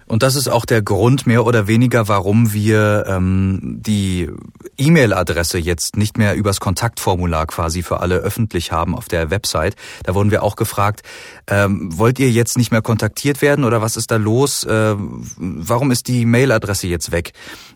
Und 0.08 0.24
das 0.24 0.36
ist 0.36 0.48
auch 0.48 0.66
der 0.66 0.82
Grund 0.82 1.26
mehr 1.28 1.46
oder 1.46 1.68
weniger, 1.68 2.08
warum 2.08 2.54
wir 2.54 3.06
ähm, 3.08 3.60
die 3.82 4.30
E-Mail-Adresse 4.78 5.58
jetzt 5.58 5.96
nicht 5.98 6.18
mehr 6.18 6.36
übers 6.36 6.60
Kontaktformular 6.60 7.46
quasi 7.48 7.84
für 7.84 8.00
alle 8.00 8.16
öffentlich 8.16 8.72
haben 8.72 8.96
auf 8.96 9.08
der 9.08 9.30
Website. 9.30 9.76
Da 10.04 10.16
wurden 10.16 10.32
wir 10.32 10.44
auch 10.44 10.56
gefragt, 10.56 11.02
ähm, 11.48 11.98
wollt 11.98 12.20
ihr 12.20 12.32
jetzt 12.32 12.58
nicht 12.58 12.72
mehr 12.72 12.82
kontaktiert 12.82 13.42
werden 13.42 13.66
oder 13.66 13.82
was 13.82 13.98
ist 13.98 14.12
da 14.12 14.18
los? 14.18 14.64
Äh, 14.64 14.96
warum 14.98 15.92
ist 15.92 16.08
die 16.08 16.26
Mail-Adresse 16.26 16.88
jetzt 16.88 17.12
weg? 17.12 17.34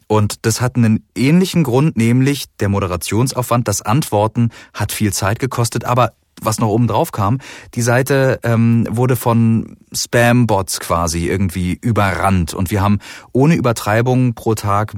Und 0.07 0.45
das 0.45 0.61
hat 0.61 0.75
einen 0.75 1.05
ähnlichen 1.15 1.63
Grund, 1.63 1.97
nämlich 1.97 2.45
der 2.59 2.69
Moderationsaufwand, 2.69 3.67
das 3.67 3.81
Antworten 3.81 4.51
hat 4.73 4.91
viel 4.91 5.13
Zeit 5.13 5.39
gekostet, 5.39 5.83
aber 5.83 6.13
was 6.41 6.59
noch 6.59 6.69
oben 6.69 6.87
drauf 6.87 7.11
kam, 7.11 7.39
die 7.73 7.81
Seite 7.81 8.39
ähm, 8.43 8.87
wurde 8.89 9.15
von 9.15 9.77
Spam-Bots 9.93 10.79
quasi 10.79 11.27
irgendwie 11.27 11.77
überrannt. 11.81 12.53
Und 12.53 12.71
wir 12.71 12.81
haben 12.81 12.99
ohne 13.31 13.55
Übertreibung 13.55 14.33
pro 14.33 14.55
Tag 14.55 14.93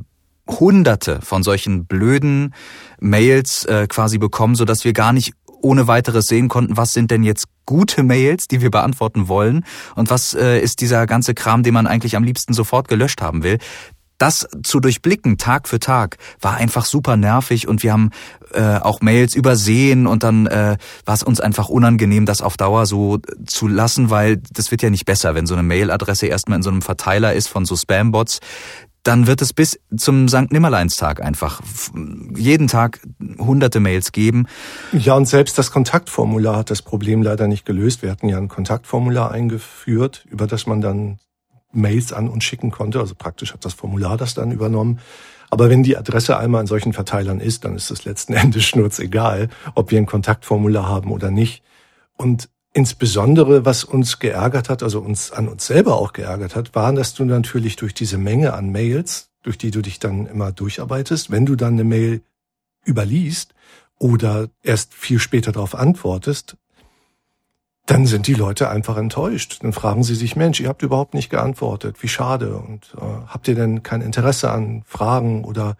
hunderte 0.47 1.21
von 1.21 1.43
solchen 1.43 1.85
blöden 1.85 2.53
Mails 2.99 3.65
äh, 3.65 3.87
quasi 3.87 4.17
bekommen, 4.17 4.55
so 4.55 4.65
dass 4.65 4.83
wir 4.83 4.93
gar 4.93 5.13
nicht 5.13 5.33
ohne 5.61 5.87
weiteres 5.87 6.25
sehen 6.25 6.47
konnten, 6.47 6.77
was 6.77 6.91
sind 6.91 7.11
denn 7.11 7.23
jetzt 7.23 7.45
gute 7.65 8.01
Mails, 8.01 8.47
die 8.47 8.61
wir 8.61 8.71
beantworten 8.71 9.27
wollen 9.27 9.65
und 9.95 10.09
was 10.09 10.33
äh, 10.33 10.59
ist 10.59 10.81
dieser 10.81 11.05
ganze 11.05 11.33
Kram, 11.33 11.63
den 11.63 11.73
man 11.73 11.85
eigentlich 11.85 12.15
am 12.15 12.23
liebsten 12.23 12.53
sofort 12.53 12.87
gelöscht 12.87 13.21
haben 13.21 13.43
will 13.43 13.57
das 14.19 14.47
zu 14.63 14.79
durchblicken 14.79 15.37
Tag 15.37 15.67
für 15.67 15.79
Tag 15.79 16.17
war 16.39 16.55
einfach 16.55 16.85
super 16.85 17.17
nervig 17.17 17.67
und 17.67 17.81
wir 17.81 17.93
haben 17.93 18.11
äh, 18.53 18.77
auch 18.77 19.01
Mails 19.01 19.33
übersehen 19.33 20.05
und 20.05 20.23
dann 20.23 20.45
äh, 20.45 20.77
war 21.05 21.15
es 21.15 21.23
uns 21.23 21.39
einfach 21.39 21.69
unangenehm, 21.69 22.25
das 22.25 22.41
auf 22.41 22.57
Dauer 22.57 22.85
so 22.85 23.19
zu 23.47 23.67
lassen, 23.67 24.09
weil 24.09 24.37
das 24.51 24.71
wird 24.71 24.83
ja 24.83 24.89
nicht 24.89 25.05
besser, 25.05 25.35
wenn 25.35 25.47
so 25.47 25.55
eine 25.55 25.63
Mailadresse 25.63 26.27
erstmal 26.27 26.57
in 26.57 26.63
so 26.63 26.69
einem 26.69 26.81
Verteiler 26.81 27.33
ist 27.33 27.47
von 27.47 27.65
so 27.65 27.75
Spambots. 27.75 28.39
Dann 29.03 29.27
wird 29.27 29.41
es 29.41 29.53
bis 29.53 29.79
zum 29.95 30.27
St. 30.27 30.51
Nimmerleinstag 30.51 31.21
einfach 31.21 31.61
jeden 32.35 32.67
Tag 32.67 32.99
hunderte 33.37 33.79
Mails 33.79 34.11
geben. 34.11 34.45
Ja, 34.91 35.13
und 35.13 35.25
selbst 35.25 35.57
das 35.57 35.71
Kontaktformular 35.71 36.57
hat 36.57 36.69
das 36.69 36.81
Problem 36.81 37.23
leider 37.23 37.47
nicht 37.47 37.65
gelöst. 37.65 38.01
Wir 38.01 38.11
hatten 38.11 38.27
ja 38.27 38.37
ein 38.37 38.49
Kontaktformular 38.49 39.31
eingeführt, 39.31 40.25
über 40.29 40.47
das 40.47 40.67
man 40.67 40.81
dann 40.81 41.19
Mails 41.71 42.13
an 42.13 42.29
uns 42.29 42.43
schicken 42.43 42.71
konnte. 42.71 42.99
Also 42.99 43.15
praktisch 43.15 43.53
hat 43.53 43.65
das 43.65 43.73
Formular 43.73 44.17
das 44.17 44.33
dann 44.33 44.51
übernommen. 44.51 44.99
Aber 45.49 45.69
wenn 45.69 45.83
die 45.83 45.97
Adresse 45.97 46.37
einmal 46.37 46.61
in 46.61 46.67
solchen 46.67 46.93
Verteilern 46.93 47.39
ist, 47.39 47.65
dann 47.65 47.75
ist 47.75 47.91
es 47.91 48.05
letzten 48.05 48.33
Endes 48.35 48.65
schnurzegal, 48.65 49.49
ob 49.75 49.91
wir 49.91 49.97
ein 49.97 50.05
Kontaktformular 50.05 50.87
haben 50.87 51.11
oder 51.11 51.31
nicht. 51.31 51.63
Und 52.17 52.49
insbesondere, 52.73 53.65
was 53.65 53.83
uns 53.83 54.19
geärgert 54.19 54.69
hat, 54.69 54.83
also 54.83 54.99
uns 54.99 55.31
an 55.31 55.47
uns 55.47 55.65
selber 55.65 55.97
auch 55.97 56.13
geärgert 56.13 56.55
hat, 56.55 56.75
war, 56.75 56.93
dass 56.93 57.13
du 57.13 57.25
natürlich 57.25 57.75
durch 57.75 57.93
diese 57.93 58.17
Menge 58.17 58.53
an 58.53 58.71
Mails, 58.71 59.29
durch 59.41 59.57
die 59.57 59.71
du 59.71 59.81
dich 59.81 59.99
dann 59.99 60.27
immer 60.27 60.51
durcharbeitest, 60.51 61.31
wenn 61.31 61.45
du 61.45 61.55
dann 61.55 61.73
eine 61.73 61.83
Mail 61.83 62.21
überliest 62.85 63.53
oder 63.97 64.49
erst 64.63 64.93
viel 64.93 65.19
später 65.19 65.51
darauf 65.51 65.75
antwortest, 65.75 66.57
dann 67.89 68.05
sind 68.05 68.27
die 68.27 68.35
Leute 68.35 68.69
einfach 68.69 68.97
enttäuscht. 68.97 69.63
Dann 69.63 69.73
fragen 69.73 70.03
sie 70.03 70.13
sich, 70.13 70.35
Mensch, 70.35 70.59
ihr 70.59 70.69
habt 70.69 70.83
überhaupt 70.83 71.15
nicht 71.15 71.31
geantwortet, 71.31 72.03
wie 72.03 72.07
schade. 72.07 72.55
Und 72.57 72.93
äh, 72.95 73.01
habt 73.25 73.47
ihr 73.47 73.55
denn 73.55 73.81
kein 73.81 74.01
Interesse 74.01 74.51
an 74.51 74.83
Fragen 74.85 75.43
oder 75.43 75.75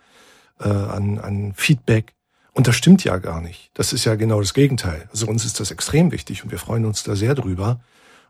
äh, 0.60 0.68
an, 0.68 1.20
an 1.20 1.54
Feedback? 1.56 2.16
Und 2.54 2.68
das 2.68 2.76
stimmt 2.76 3.04
ja 3.04 3.18
gar 3.20 3.42
nicht. 3.42 3.70
Das 3.76 3.94
ist 3.94 4.06
ja 4.06 4.16
genau 4.16 4.40
das 4.40 4.56
Gegenteil. 4.56 5.08
Also 5.12 5.28
uns 5.28 5.46
ist 5.46 5.60
das 5.60 5.70
extrem 5.70 6.12
wichtig 6.12 6.44
und 6.44 6.50
wir 6.50 6.58
freuen 6.58 6.86
uns 6.86 7.04
da 7.04 7.16
sehr 7.16 7.36
drüber. 7.36 7.80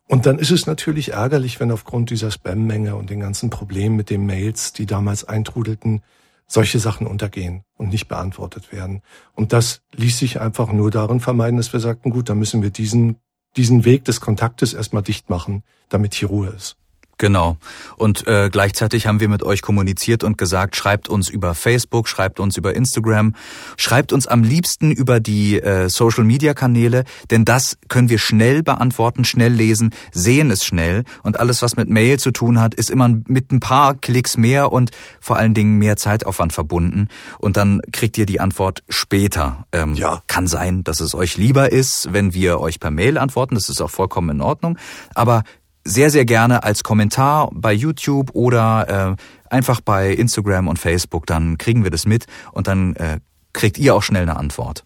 Und 0.07 0.25
dann 0.25 0.39
ist 0.39 0.51
es 0.51 0.67
natürlich 0.67 1.13
ärgerlich, 1.13 1.61
wenn 1.61 1.71
aufgrund 1.71 2.09
dieser 2.09 2.31
Spam-Menge 2.31 2.97
und 2.97 3.09
den 3.09 3.21
ganzen 3.21 3.49
Problemen 3.49 3.95
mit 3.95 4.09
den 4.09 4.25
Mails, 4.25 4.73
die 4.73 4.87
damals 4.87 5.23
eintrudelten, 5.23 6.01
solche 6.47 6.79
Sachen 6.79 7.07
untergehen 7.07 7.63
und 7.77 7.89
nicht 7.89 8.09
beantwortet 8.09 8.73
werden. 8.73 9.03
Und 9.35 9.53
das 9.53 9.83
ließ 9.95 10.17
sich 10.17 10.41
einfach 10.41 10.73
nur 10.73 10.91
darin 10.91 11.21
vermeiden, 11.21 11.55
dass 11.55 11.71
wir 11.71 11.79
sagten, 11.79 12.09
gut, 12.09 12.27
dann 12.27 12.39
müssen 12.39 12.61
wir 12.61 12.71
diesen 12.71 13.17
diesen 13.59 13.83
Weg 13.83 14.05
des 14.05 14.21
Kontaktes 14.21 14.73
erstmal 14.73 15.03
dicht 15.03 15.29
machen, 15.29 15.63
damit 15.89 16.13
hier 16.13 16.29
Ruhe 16.29 16.47
ist. 16.47 16.77
Genau. 17.19 17.57
Und 17.97 18.25
äh, 18.27 18.49
gleichzeitig 18.49 19.05
haben 19.05 19.19
wir 19.19 19.27
mit 19.27 19.43
euch 19.43 19.61
kommuniziert 19.61 20.23
und 20.23 20.37
gesagt, 20.37 20.77
schreibt 20.77 21.09
uns 21.09 21.27
über 21.27 21.53
Facebook, 21.53 22.07
schreibt 22.07 22.39
uns 22.39 22.55
über 22.55 22.73
Instagram, 22.73 23.35
schreibt 23.75 24.13
uns 24.13 24.25
am 24.25 24.41
liebsten 24.41 24.91
über 24.93 25.19
die 25.19 25.61
äh, 25.61 25.89
Social-Media-Kanäle, 25.89 27.03
denn 27.29 27.43
das 27.43 27.77
können 27.89 28.07
wir 28.07 28.19
schnell 28.19 28.63
beantworten, 28.63 29.25
schnell 29.25 29.51
lesen, 29.51 29.93
sehen 30.13 30.49
es 30.49 30.63
schnell 30.63 31.03
und 31.21 31.37
alles, 31.41 31.61
was 31.61 31.75
mit 31.75 31.89
Mail 31.89 32.19
zu 32.19 32.31
tun 32.31 32.61
hat, 32.61 32.73
ist 32.73 32.89
immer 32.89 33.09
mit 33.27 33.51
ein 33.51 33.59
paar 33.59 33.95
Klicks 33.95 34.37
mehr 34.37 34.71
und 34.71 34.91
vor 35.19 35.35
allen 35.35 35.53
Dingen 35.53 35.77
mehr 35.77 35.97
Zeitaufwand 35.97 36.53
verbunden 36.53 37.09
und 37.37 37.57
dann 37.57 37.81
kriegt 37.91 38.17
ihr 38.17 38.27
die 38.27 38.39
Antwort 38.39 38.81
später. 38.87 39.65
Ähm, 39.73 39.95
ja. 39.95 40.23
Kann 40.27 40.47
sein, 40.47 40.85
dass 40.85 41.01
es 41.01 41.13
euch 41.15 41.35
lieber 41.35 41.69
ist, 41.69 42.13
wenn 42.13 42.33
wir 42.33 42.61
euch 42.61 42.79
per 42.79 42.91
Mail 42.91 43.17
antworten, 43.17 43.55
das 43.55 43.67
ist 43.67 43.81
auch 43.81 43.89
vollkommen 43.89 44.29
in 44.29 44.41
Ordnung, 44.41 44.77
aber 45.15 45.43
sehr, 45.83 46.09
sehr 46.09 46.25
gerne 46.25 46.63
als 46.63 46.83
Kommentar 46.83 47.49
bei 47.53 47.73
YouTube 47.73 48.31
oder 48.33 49.17
äh, 49.17 49.53
einfach 49.53 49.81
bei 49.81 50.11
Instagram 50.11 50.67
und 50.67 50.77
Facebook. 50.77 51.25
Dann 51.25 51.57
kriegen 51.57 51.83
wir 51.83 51.91
das 51.91 52.05
mit 52.05 52.25
und 52.51 52.67
dann 52.67 52.95
äh, 52.95 53.19
kriegt 53.53 53.77
ihr 53.77 53.95
auch 53.95 54.03
schnell 54.03 54.23
eine 54.23 54.37
Antwort. 54.37 54.85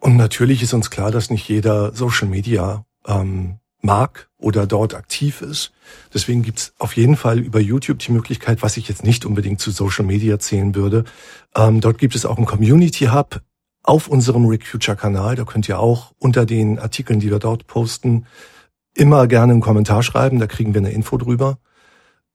Und 0.00 0.16
natürlich 0.16 0.62
ist 0.62 0.72
uns 0.72 0.90
klar, 0.90 1.10
dass 1.10 1.30
nicht 1.30 1.48
jeder 1.48 1.94
Social 1.94 2.28
Media 2.28 2.84
ähm, 3.06 3.58
mag 3.82 4.28
oder 4.38 4.66
dort 4.66 4.94
aktiv 4.94 5.42
ist. 5.42 5.72
Deswegen 6.12 6.42
gibt's 6.42 6.72
auf 6.78 6.96
jeden 6.96 7.16
Fall 7.16 7.38
über 7.38 7.60
YouTube 7.60 7.98
die 7.98 8.12
Möglichkeit, 8.12 8.62
was 8.62 8.76
ich 8.76 8.88
jetzt 8.88 9.04
nicht 9.04 9.24
unbedingt 9.24 9.60
zu 9.60 9.70
Social 9.70 10.04
Media 10.04 10.38
zählen 10.38 10.74
würde. 10.74 11.04
Ähm, 11.54 11.80
dort 11.80 11.98
gibt 11.98 12.14
es 12.14 12.24
auch 12.24 12.36
einen 12.36 12.46
Community 12.46 13.06
Hub 13.06 13.42
auf 13.82 14.08
unserem 14.08 14.46
Rick 14.46 14.66
Future 14.66 14.96
Kanal. 14.96 15.36
Da 15.36 15.44
könnt 15.44 15.68
ihr 15.68 15.78
auch 15.78 16.12
unter 16.18 16.46
den 16.46 16.78
Artikeln, 16.78 17.20
die 17.20 17.30
wir 17.30 17.38
dort 17.38 17.66
posten, 17.66 18.26
immer 18.94 19.26
gerne 19.26 19.52
einen 19.52 19.60
Kommentar 19.60 20.02
schreiben, 20.02 20.38
da 20.38 20.46
kriegen 20.46 20.74
wir 20.74 20.80
eine 20.80 20.92
Info 20.92 21.16
drüber. 21.16 21.58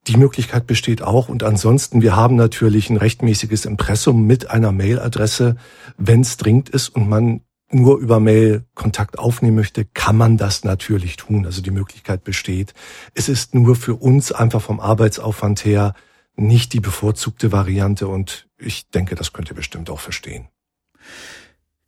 Die 0.08 0.18
Möglichkeit 0.18 0.68
besteht 0.68 1.02
auch. 1.02 1.30
Und 1.30 1.44
ansonsten, 1.44 2.02
wir 2.02 2.16
haben 2.16 2.36
natürlich 2.36 2.90
ein 2.90 2.98
rechtmäßiges 2.98 3.66
Impressum 3.66 4.28
mit 4.28 4.52
einer 4.52 4.72
Mailadresse, 4.72 5.58
wenn 5.98 6.22
es 6.22 6.38
dringend 6.38 6.70
ist 6.70 6.90
und 6.90 7.10
man 7.10 7.42
nur 7.72 7.98
über 7.98 8.20
Mail 8.20 8.64
Kontakt 8.76 9.18
aufnehmen 9.18 9.56
möchte, 9.56 9.86
kann 9.86 10.16
man 10.16 10.38
das 10.38 10.64
natürlich 10.64 11.18
tun. 11.18 11.46
Also 11.46 11.62
die 11.62 11.72
Möglichkeit 11.72 12.24
besteht. 12.24 12.74
Es 13.16 13.28
ist 13.28 13.56
nur 13.56 13.76
für 13.76 13.96
uns 13.96 14.32
einfach 14.32 14.62
vom 14.62 14.80
Arbeitsaufwand 14.80 15.66
her 15.66 15.94
nicht 16.36 16.74
die 16.74 16.80
bevorzugte 16.80 17.52
Variante 17.52 18.08
und 18.08 18.48
ich 18.58 18.90
denke, 18.90 19.16
das 19.16 19.34
könnt 19.34 19.50
ihr 19.50 19.56
bestimmt 19.56 19.90
auch 19.90 20.00
verstehen. 20.00 20.48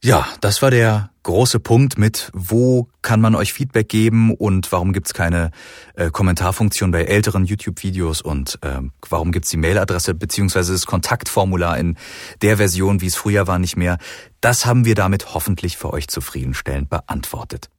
Ja, 0.04 0.28
das 0.42 0.62
war 0.62 0.70
der 0.70 1.10
große 1.24 1.60
Punkt 1.60 1.98
mit, 1.98 2.30
wo 2.34 2.88
kann 3.02 3.20
man 3.20 3.34
euch 3.34 3.52
Feedback 3.52 3.90
geben 3.90 4.34
und 4.34 4.72
warum 4.72 4.94
gibt's 4.94 5.14
keine 5.14 5.52
äh, 5.96 6.12
Kommentarfunktion 6.12 6.92
bei 6.92 7.04
älteren 7.04 7.46
YouTube-Videos 7.46 8.22
und 8.22 8.60
äh, 8.62 8.80
warum 9.10 9.32
gibt's 9.32 9.50
die 9.50 9.58
Mailadresse 9.58 10.14
beziehungsweise 10.14 10.72
das 10.74 10.86
Kontaktformular 10.86 11.78
in 11.80 11.98
der 12.44 12.58
Version, 12.58 13.02
wie 13.02 13.08
es 13.08 13.16
früher 13.16 13.48
war, 13.48 13.58
nicht 13.58 13.76
mehr. 13.76 13.98
Das 14.40 14.68
haben 14.68 14.86
wir 14.86 14.94
damit 14.94 15.34
hoffentlich 15.34 15.78
für 15.78 15.92
euch 15.92 16.08
zufriedenstellend 16.08 16.90
beantwortet. 16.90 17.70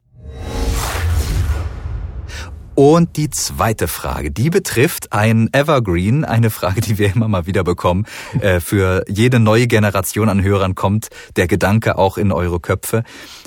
Und 2.78 3.16
die 3.16 3.28
zweite 3.28 3.88
Frage, 3.88 4.30
die 4.30 4.50
betrifft 4.50 5.12
ein 5.12 5.52
Evergreen, 5.52 6.24
eine 6.24 6.48
Frage, 6.48 6.80
die 6.80 6.96
wir 6.96 7.12
immer 7.12 7.26
mal 7.26 7.44
wieder 7.44 7.64
bekommen. 7.64 8.06
Äh, 8.40 8.60
für 8.60 9.02
jede 9.08 9.40
neue 9.40 9.66
Generation 9.66 10.28
an 10.28 10.44
Hörern 10.44 10.76
kommt 10.76 11.08
der 11.34 11.48
Gedanke 11.48 11.98
auch 11.98 12.18
in 12.18 12.30
eure 12.30 12.60
Köpfe. 12.60 13.02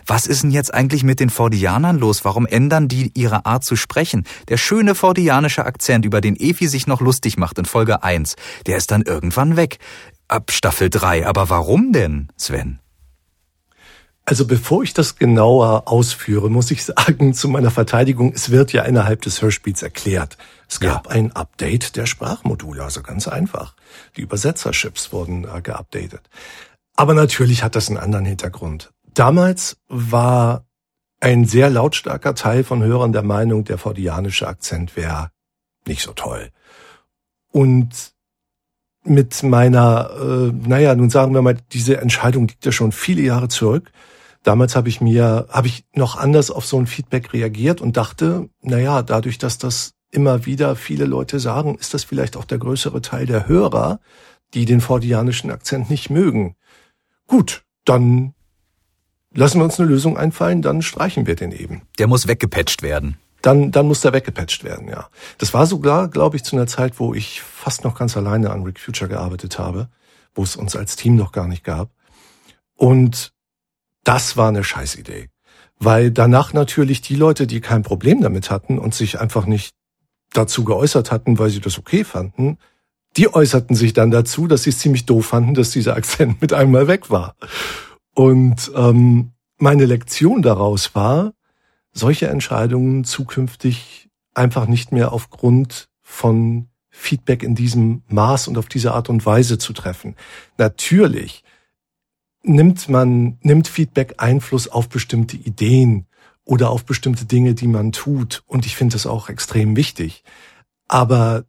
Was 0.06 0.28
ist 0.28 0.44
denn 0.44 0.52
jetzt 0.52 0.74
eigentlich 0.74 1.06
mit 1.06 1.22
den 1.22 1.30
Fordianern 1.30 1.98
los? 1.98 2.26
Warum 2.26 2.46
ändern 2.46 2.90
die 2.90 3.10
ihre 3.14 3.46
Art 3.46 3.64
zu 3.64 3.78
sprechen? 3.78 4.26
Der 4.50 4.58
schöne 4.58 4.96
fordianische 4.96 5.64
Akzent, 5.64 6.04
über 6.04 6.20
den 6.20 6.36
Efi 6.36 6.68
sich 6.68 6.86
noch 6.86 7.00
lustig 7.00 7.38
macht 7.38 7.58
in 7.58 7.64
Folge 7.64 8.04
1, 8.04 8.36
der 8.68 8.76
ist 8.76 8.92
dann 8.92 9.02
irgendwann 9.02 9.56
weg. 9.56 9.78
Ab 10.28 10.52
Staffel 10.52 10.90
3. 10.90 11.26
Aber 11.26 11.50
warum 11.50 11.94
denn, 11.94 12.28
Sven? 12.36 12.82
Also 14.25 14.46
bevor 14.46 14.84
ich 14.84 14.94
das 14.94 15.18
genauer 15.18 15.88
ausführe, 15.88 16.50
muss 16.50 16.72
ich 16.72 16.86
sagen, 16.86 17.34
zu 17.34 17.50
meiner 17.50 17.72
Verteidigung, 17.72 18.34
es 18.34 18.51
wird 18.51 18.72
ja 18.72 18.84
innerhalb 18.84 19.22
des 19.22 19.42
Hörspiels 19.42 19.82
erklärt. 19.82 20.38
Es 20.70 20.80
gab 20.80 21.08
ja. 21.08 21.12
ein 21.12 21.32
Update 21.36 21.96
der 21.96 22.06
Sprachmodule, 22.06 22.84
also 22.84 23.01
ganz 23.01 23.28
einfach. 23.28 23.75
Die 24.16 24.22
Übersetzerchips 24.22 25.12
wurden 25.12 25.46
äh, 25.46 25.62
geupdatet. 25.62 26.22
Aber 26.96 27.13
natürlich 27.13 27.63
hat 27.63 27.75
das 27.75 27.90
einen 27.90 27.98
anderen 27.98 28.25
Hintergrund. 28.25 28.92
Damals 29.13 29.78
war 29.88 30.66
ein 31.20 31.46
sehr 31.46 31.70
lautstarker 31.70 32.36
Teil 32.36 32.63
von 32.63 32.84
Hörern 32.84 33.13
der 33.13 33.24
Meinung, 33.24 33.63
der 33.63 33.78
fordianische 33.78 34.48
Akzent 34.48 34.96
wäre 34.96 35.32
nicht 35.88 36.01
so 36.04 36.13
toll. 36.13 36.51
Und 37.51 38.13
mit 39.04 39.42
meiner, 39.44 40.12
äh, 40.20 40.51
naja, 40.68 40.96
nun 40.96 41.10
sagen 41.10 41.34
wir 41.34 41.42
mal, 41.42 41.58
diese 41.72 41.98
Entscheidung 41.98 42.48
liegt 42.48 42.66
ja 42.66 42.72
schon 42.72 42.92
viele 42.92 43.22
Jahre 43.24 43.48
zurück. 43.48 43.92
Damals 44.43 44.75
habe 44.75 44.89
ich 44.89 45.01
mir, 45.01 45.48
habe 45.50 45.67
ich 45.67 45.86
noch 45.93 46.17
anders 46.17 46.50
auf 46.50 46.65
so 46.65 46.79
ein 46.79 46.88
Feedback 46.88 47.33
reagiert 47.33 47.79
und 47.79 47.98
dachte, 47.98 48.50
naja, 48.62 49.03
dadurch, 49.03 49.38
dass 49.38 49.57
das 49.57 49.93
immer 50.10 50.45
wieder 50.45 50.75
viele 50.75 51.05
Leute 51.05 51.39
sagen, 51.39 51.75
ist 51.75 51.93
das 51.93 52.03
vielleicht 52.03 52.36
auch 52.36 52.45
der 52.45 52.57
größere 52.57 53.01
Teil 53.01 53.25
der 53.25 53.48
Hörer, 53.48 54.00
die 54.53 54.65
den 54.65 54.81
fordianischen 54.81 55.51
Akzent 55.51 55.89
nicht 55.89 56.10
mögen. 56.10 56.55
Gut, 57.27 57.63
dann 57.86 58.33
lassen 59.33 59.60
wir 59.60 59.63
uns 59.63 59.79
eine 59.79 59.89
Lösung 59.89 60.17
einfallen, 60.17 60.62
dann 60.62 60.81
streichen 60.81 61.27
wir 61.27 61.36
den 61.36 61.51
eben. 61.51 61.83
Der 61.98 62.07
muss 62.07 62.27
weggepatcht 62.27 62.81
werden. 62.81 63.17
Dann, 63.41 63.71
dann 63.71 63.88
muss 63.88 64.01
der 64.01 64.13
weggepatcht 64.13 64.63
werden, 64.63 64.88
ja. 64.88 65.07
Das 65.38 65.53
war 65.53 65.65
sogar, 65.65 66.10
glaube 66.10 66.36
ich, 66.36 66.43
zu 66.43 66.55
einer 66.55 66.67
Zeit, 66.67 67.00
wo 67.00 67.13
ich 67.13 67.41
fast 67.41 67.83
noch 67.83 67.98
ganz 67.98 68.15
alleine 68.15 68.51
an 68.51 68.63
Rick 68.63 68.79
Future 68.79 69.10
gearbeitet 69.10 69.57
habe, 69.57 69.89
wo 70.36 70.43
es 70.43 70.56
uns 70.56 70.75
als 70.75 70.95
Team 70.95 71.15
noch 71.15 71.32
gar 71.32 71.47
nicht 71.47 71.63
gab. 71.63 71.89
Und 72.75 73.34
das 74.04 74.38
war 74.38 74.50
eine 74.50 74.64
Scheißidee. 74.64 75.30
Weil 75.80 76.12
danach 76.12 76.54
natürlich 76.54 77.02
die 77.02 77.16
Leute, 77.16 77.48
die 77.48 77.60
kein 77.60 77.82
Problem 77.82 78.22
damit 78.22 78.52
hatten 78.52 78.78
und 78.78 78.94
sich 78.94 79.20
einfach 79.20 79.46
nicht 79.46 79.74
dazu 80.32 80.64
geäußert 80.64 81.12
hatten, 81.12 81.40
weil 81.40 81.50
sie 81.50 81.60
das 81.60 81.78
okay 81.78 82.04
fanden, 82.04 82.58
die 83.18 83.34
äußerten 83.34 83.76
sich 83.76 83.94
dann 83.94 84.12
dazu, 84.12 84.48
dass 84.48 84.64
sie 84.64 84.70
es 84.70 84.80
ziemlich 84.80 85.06
doof 85.06 85.26
fanden, 85.26 85.54
dass 85.54 85.72
dieser 85.72 85.96
Akzent 85.96 86.42
mit 86.42 86.54
einmal 86.54 86.88
weg 86.88 87.10
war. 87.10 87.36
Und 88.14 88.72
ähm, 88.76 89.32
meine 89.58 89.86
Lektion 89.86 90.42
daraus 90.42 90.96
war, 90.96 91.34
solche 91.94 92.28
Entscheidungen 92.28 93.04
zukünftig 93.04 94.10
einfach 94.34 94.68
nicht 94.68 94.92
mehr 94.92 95.12
aufgrund 95.12 95.90
von 96.02 96.68
Feedback 96.90 97.44
in 97.44 97.56
diesem 97.56 98.04
Maß 98.08 98.48
und 98.48 98.58
auf 98.58 98.68
diese 98.68 98.94
Art 98.94 99.10
und 99.10 99.26
Weise 99.26 99.58
zu 99.58 99.74
treffen. 99.74 100.16
Natürlich 100.58 101.44
nimmt 102.43 102.89
man, 102.89 103.38
nimmt 103.41 103.67
Feedback 103.67 104.15
Einfluss 104.17 104.67
auf 104.67 104.89
bestimmte 104.89 105.38
Ideen 105.38 106.06
oder 106.43 106.69
auf 106.69 106.86
bestimmte 106.86 107.25
Dinge, 107.25 107.54
die 107.54 107.67
man 107.67 107.91
tut. 107.91 108.43
Und 108.47 108.65
ich 108.65 108.75
finde 108.75 108.93
das 108.93 109.06
auch 109.06 109.30
extrem 109.30 109.75
wichtig. 109.75 110.23
Aber 110.88 111.45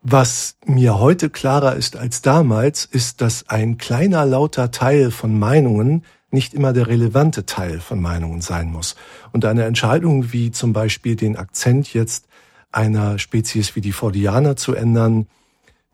was 0.00 0.56
mir 0.66 0.98
heute 0.98 1.30
klarer 1.30 1.76
ist 1.76 1.96
als 1.96 2.22
damals, 2.22 2.84
ist, 2.84 3.20
dass 3.20 3.48
ein 3.48 3.78
kleiner 3.78 4.26
lauter 4.26 4.70
Teil 4.70 5.10
von 5.10 5.38
Meinungen 5.38 6.04
nicht 6.30 6.52
immer 6.52 6.72
der 6.72 6.88
relevante 6.88 7.46
Teil 7.46 7.80
von 7.80 8.00
Meinungen 8.00 8.40
sein 8.40 8.70
muss. 8.70 8.96
Und 9.32 9.44
eine 9.44 9.64
Entscheidung 9.64 10.32
wie 10.32 10.50
zum 10.50 10.72
Beispiel 10.72 11.16
den 11.16 11.36
Akzent 11.36 11.92
jetzt 11.94 12.26
einer 12.72 13.18
Spezies 13.18 13.76
wie 13.76 13.80
die 13.80 13.92
Fordianer 13.92 14.56
zu 14.56 14.74
ändern, 14.74 15.26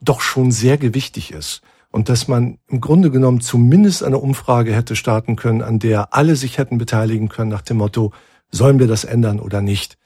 doch 0.01 0.23
schon 0.23 0.51
sehr 0.51 0.79
gewichtig 0.79 1.33
ist 1.33 1.63
und 1.91 2.09
dass 2.09 2.29
man 2.29 2.59
im 2.69 2.81
Grunde 2.81 3.11
genommen 3.11 3.41
zumindest 3.41 4.03
eine 4.03 4.19
Umfrage 4.19 4.75
hätte 4.75 4.97
starten 4.97 5.37
können, 5.37 5.63
an 5.63 5.79
der 5.79 6.15
alle 6.15 6.37
sich 6.37 6.59
hätten 6.59 6.79
beteiligen 6.79 7.29
können 7.29 7.51
nach 7.51 7.63
dem 7.63 7.79
Motto, 7.79 8.13
sollen 8.51 8.79
wir 8.79 8.87
das 8.87 9.05
ändern 9.05 9.41
oder 9.41 9.61
nicht. 9.61 9.99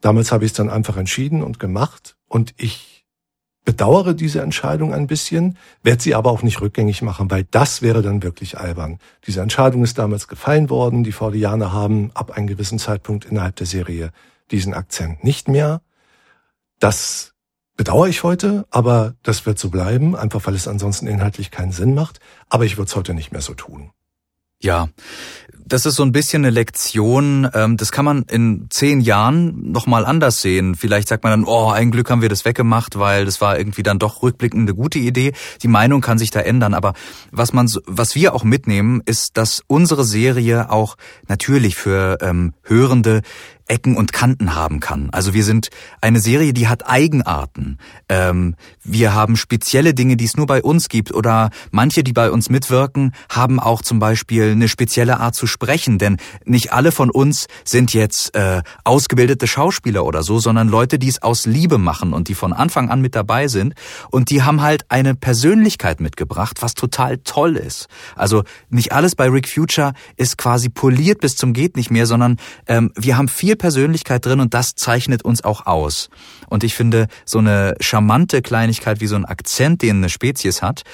Damals 0.00 0.30
habe 0.32 0.44
ich 0.44 0.52
es 0.52 0.56
dann 0.56 0.70
einfach 0.70 0.96
entschieden 0.96 1.42
und 1.42 1.58
gemacht 1.58 2.16
und 2.28 2.54
ich 2.56 2.98
bedauere 3.64 4.14
diese 4.14 4.40
Entscheidung 4.40 4.94
ein 4.94 5.06
bisschen, 5.06 5.58
werde 5.82 6.02
sie 6.02 6.14
aber 6.14 6.30
auch 6.30 6.42
nicht 6.42 6.60
rückgängig 6.60 7.02
machen, 7.02 7.30
weil 7.30 7.44
das 7.44 7.82
wäre 7.82 8.00
dann 8.00 8.22
wirklich 8.22 8.58
albern. 8.58 8.98
Diese 9.26 9.42
Entscheidung 9.42 9.84
ist 9.84 9.98
damals 9.98 10.26
gefallen 10.26 10.70
worden, 10.70 11.04
die 11.04 11.12
Fordianer 11.12 11.72
haben 11.72 12.10
ab 12.14 12.30
einem 12.30 12.46
gewissen 12.46 12.78
Zeitpunkt 12.78 13.26
innerhalb 13.26 13.56
der 13.56 13.66
Serie 13.66 14.10
diesen 14.50 14.72
Akzent 14.72 15.22
nicht 15.22 15.48
mehr. 15.48 15.82
Das 16.78 17.34
bedauere 17.78 18.08
ich 18.08 18.24
heute, 18.24 18.66
aber 18.70 19.14
das 19.22 19.46
wird 19.46 19.58
so 19.58 19.70
bleiben, 19.70 20.14
einfach 20.14 20.44
weil 20.46 20.54
es 20.54 20.68
ansonsten 20.68 21.06
inhaltlich 21.06 21.50
keinen 21.50 21.72
Sinn 21.72 21.94
macht. 21.94 22.20
Aber 22.50 22.66
ich 22.66 22.76
würde 22.76 22.88
es 22.88 22.96
heute 22.96 23.14
nicht 23.14 23.32
mehr 23.32 23.40
so 23.40 23.54
tun. 23.54 23.92
Ja, 24.60 24.88
das 25.64 25.86
ist 25.86 25.94
so 25.94 26.02
ein 26.02 26.10
bisschen 26.10 26.44
eine 26.44 26.50
Lektion. 26.50 27.48
Ähm, 27.54 27.76
das 27.76 27.92
kann 27.92 28.04
man 28.04 28.22
in 28.24 28.66
zehn 28.70 29.00
Jahren 29.00 29.70
nochmal 29.70 30.04
anders 30.04 30.40
sehen. 30.40 30.74
Vielleicht 30.74 31.06
sagt 31.06 31.22
man 31.22 31.30
dann, 31.30 31.44
oh, 31.44 31.68
ein 31.68 31.92
Glück 31.92 32.10
haben 32.10 32.22
wir 32.22 32.28
das 32.28 32.44
weggemacht, 32.44 32.98
weil 32.98 33.24
das 33.24 33.40
war 33.40 33.56
irgendwie 33.56 33.84
dann 33.84 34.00
doch 34.00 34.22
rückblickend 34.22 34.62
eine 34.62 34.74
gute 34.74 34.98
Idee. 34.98 35.32
Die 35.62 35.68
Meinung 35.68 36.00
kann 36.00 36.18
sich 36.18 36.30
da 36.30 36.40
ändern. 36.40 36.74
Aber 36.74 36.94
was 37.30 37.52
man, 37.52 37.70
was 37.86 38.16
wir 38.16 38.34
auch 38.34 38.42
mitnehmen, 38.42 39.02
ist, 39.04 39.36
dass 39.36 39.62
unsere 39.68 40.04
Serie 40.04 40.70
auch 40.70 40.96
natürlich 41.28 41.76
für 41.76 42.18
ähm, 42.22 42.54
Hörende 42.62 43.20
Ecken 43.68 43.96
und 43.96 44.12
Kanten 44.12 44.54
haben 44.54 44.80
kann. 44.80 45.10
Also 45.10 45.34
wir 45.34 45.44
sind 45.44 45.68
eine 46.00 46.20
Serie, 46.20 46.52
die 46.52 46.68
hat 46.68 46.88
Eigenarten. 46.88 47.78
Ähm, 48.08 48.56
wir 48.82 49.14
haben 49.14 49.36
spezielle 49.36 49.94
Dinge, 49.94 50.16
die 50.16 50.24
es 50.24 50.36
nur 50.36 50.46
bei 50.46 50.62
uns 50.62 50.88
gibt. 50.88 51.12
Oder 51.12 51.50
manche, 51.70 52.02
die 52.02 52.12
bei 52.12 52.30
uns 52.30 52.50
mitwirken, 52.50 53.12
haben 53.28 53.60
auch 53.60 53.82
zum 53.82 53.98
Beispiel 53.98 54.52
eine 54.52 54.68
spezielle 54.68 55.20
Art 55.20 55.34
zu 55.34 55.46
sprechen. 55.46 55.98
Denn 55.98 56.16
nicht 56.44 56.72
alle 56.72 56.92
von 56.92 57.10
uns 57.10 57.46
sind 57.64 57.92
jetzt 57.92 58.34
äh, 58.34 58.62
ausgebildete 58.84 59.46
Schauspieler 59.46 60.04
oder 60.04 60.22
so, 60.22 60.38
sondern 60.38 60.68
Leute, 60.68 60.98
die 60.98 61.08
es 61.08 61.22
aus 61.22 61.46
Liebe 61.46 61.78
machen 61.78 62.12
und 62.12 62.28
die 62.28 62.34
von 62.34 62.52
Anfang 62.52 62.88
an 62.88 63.00
mit 63.00 63.14
dabei 63.14 63.48
sind. 63.48 63.74
Und 64.10 64.30
die 64.30 64.42
haben 64.42 64.62
halt 64.62 64.86
eine 64.88 65.14
Persönlichkeit 65.14 66.00
mitgebracht, 66.00 66.62
was 66.62 66.74
total 66.74 67.18
toll 67.18 67.56
ist. 67.56 67.88
Also 68.16 68.44
nicht 68.70 68.92
alles 68.92 69.14
bei 69.14 69.28
Rick 69.28 69.48
Future 69.48 69.92
ist 70.16 70.38
quasi 70.38 70.70
poliert 70.70 71.20
bis 71.20 71.36
zum 71.36 71.52
geht 71.52 71.76
nicht 71.76 71.90
mehr, 71.90 72.06
sondern 72.06 72.36
ähm, 72.66 72.92
wir 72.94 73.18
haben 73.18 73.28
viel 73.28 73.56
Persönlichkeit 73.58 74.24
drin 74.24 74.40
und 74.40 74.54
das 74.54 74.74
zeichnet 74.74 75.22
uns 75.22 75.44
auch 75.44 75.66
aus. 75.66 76.08
Und 76.48 76.64
ich 76.64 76.74
finde, 76.74 77.08
so 77.26 77.38
eine 77.38 77.74
charmante 77.80 78.40
Kleinigkeit 78.40 79.00
wie 79.02 79.06
so 79.06 79.16
ein 79.16 79.26
Akzent, 79.26 79.82
den 79.82 79.98
eine 79.98 80.08
Spezies 80.08 80.62
hat, 80.62 80.84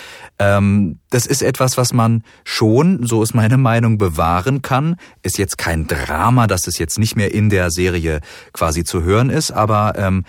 ähm, 0.41 0.99
das 1.11 1.27
ist 1.27 1.43
etwas, 1.43 1.77
was 1.77 1.93
man 1.93 2.25
schon, 2.43 3.07
so 3.07 3.23
ist 3.23 3.35
meine 3.35 3.57
Meinung, 3.57 3.99
bewahren 3.99 4.63
kann. 4.63 4.97
Ist 5.23 5.39
jetzt 5.39 5.59
kein 5.59 5.87
Drama, 5.87 6.49
dass 6.49 6.67
es 6.67 6.79
jetzt 6.79 6.99
nicht 6.99 7.15
mehr 7.15 7.33
in 7.33 7.51
der 7.51 7.71
Serie 7.71 8.21
quasi 8.53 8.83
zu 8.83 9.05
hören 9.05 9.31
ist, 9.31 9.53
aber 9.53 9.95
ähm, 9.97 10.25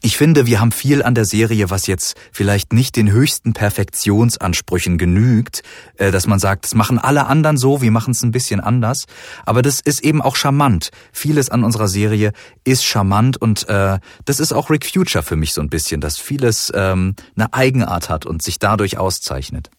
ich 0.00 0.16
finde, 0.16 0.46
wir 0.46 0.60
haben 0.60 0.72
viel 0.72 1.02
an 1.02 1.14
der 1.14 1.24
Serie, 1.24 1.70
was 1.70 1.86
jetzt 1.86 2.16
vielleicht 2.32 2.72
nicht 2.72 2.96
den 2.96 3.10
höchsten 3.10 3.52
Perfektionsansprüchen 3.52 4.96
genügt, 4.98 5.62
äh, 5.96 6.10
dass 6.10 6.26
man 6.26 6.38
sagt, 6.38 6.64
das 6.64 6.74
machen 6.74 6.98
alle 6.98 7.26
anderen 7.26 7.56
so, 7.56 7.82
wir 7.82 7.90
machen 7.90 8.12
es 8.12 8.22
ein 8.22 8.32
bisschen 8.32 8.60
anders. 8.60 9.04
Aber 9.44 9.62
das 9.62 9.80
ist 9.80 10.02
eben 10.02 10.22
auch 10.22 10.36
charmant. 10.36 10.90
Vieles 11.12 11.50
an 11.50 11.64
unserer 11.64 11.88
Serie 11.88 12.32
ist 12.64 12.84
charmant 12.84 13.36
und 13.36 13.68
äh, 13.68 13.98
das 14.24 14.40
ist 14.40 14.52
auch 14.52 14.70
Rick 14.70 14.86
Future 14.86 15.22
für 15.22 15.36
mich 15.36 15.52
so 15.52 15.60
ein 15.60 15.68
bisschen, 15.68 16.00
dass 16.00 16.18
vieles 16.18 16.72
ähm, 16.74 17.14
eine 17.36 17.52
Eigenart 17.52 18.08
hat 18.08 18.26
und 18.26 18.42
sich 18.42 18.58
dadurch 18.58 18.98
auszeichnet. 18.98 19.70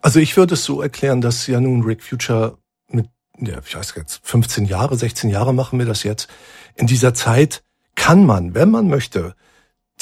Also 0.00 0.18
ich 0.18 0.36
würde 0.36 0.54
es 0.54 0.64
so 0.64 0.80
erklären, 0.80 1.20
dass 1.20 1.46
ja 1.46 1.60
nun 1.60 1.82
Rick 1.82 2.02
Future 2.02 2.58
mit 2.88 3.08
ja, 3.38 3.58
ich 3.66 3.74
weiß 3.74 3.94
jetzt, 3.96 4.20
15 4.24 4.66
Jahre, 4.66 4.96
16 4.96 5.30
Jahre 5.30 5.54
machen 5.54 5.78
wir 5.78 5.86
das 5.86 6.02
jetzt. 6.02 6.28
In 6.74 6.86
dieser 6.86 7.14
Zeit 7.14 7.62
kann 7.94 8.24
man, 8.24 8.54
wenn 8.54 8.70
man 8.70 8.88
möchte, 8.88 9.34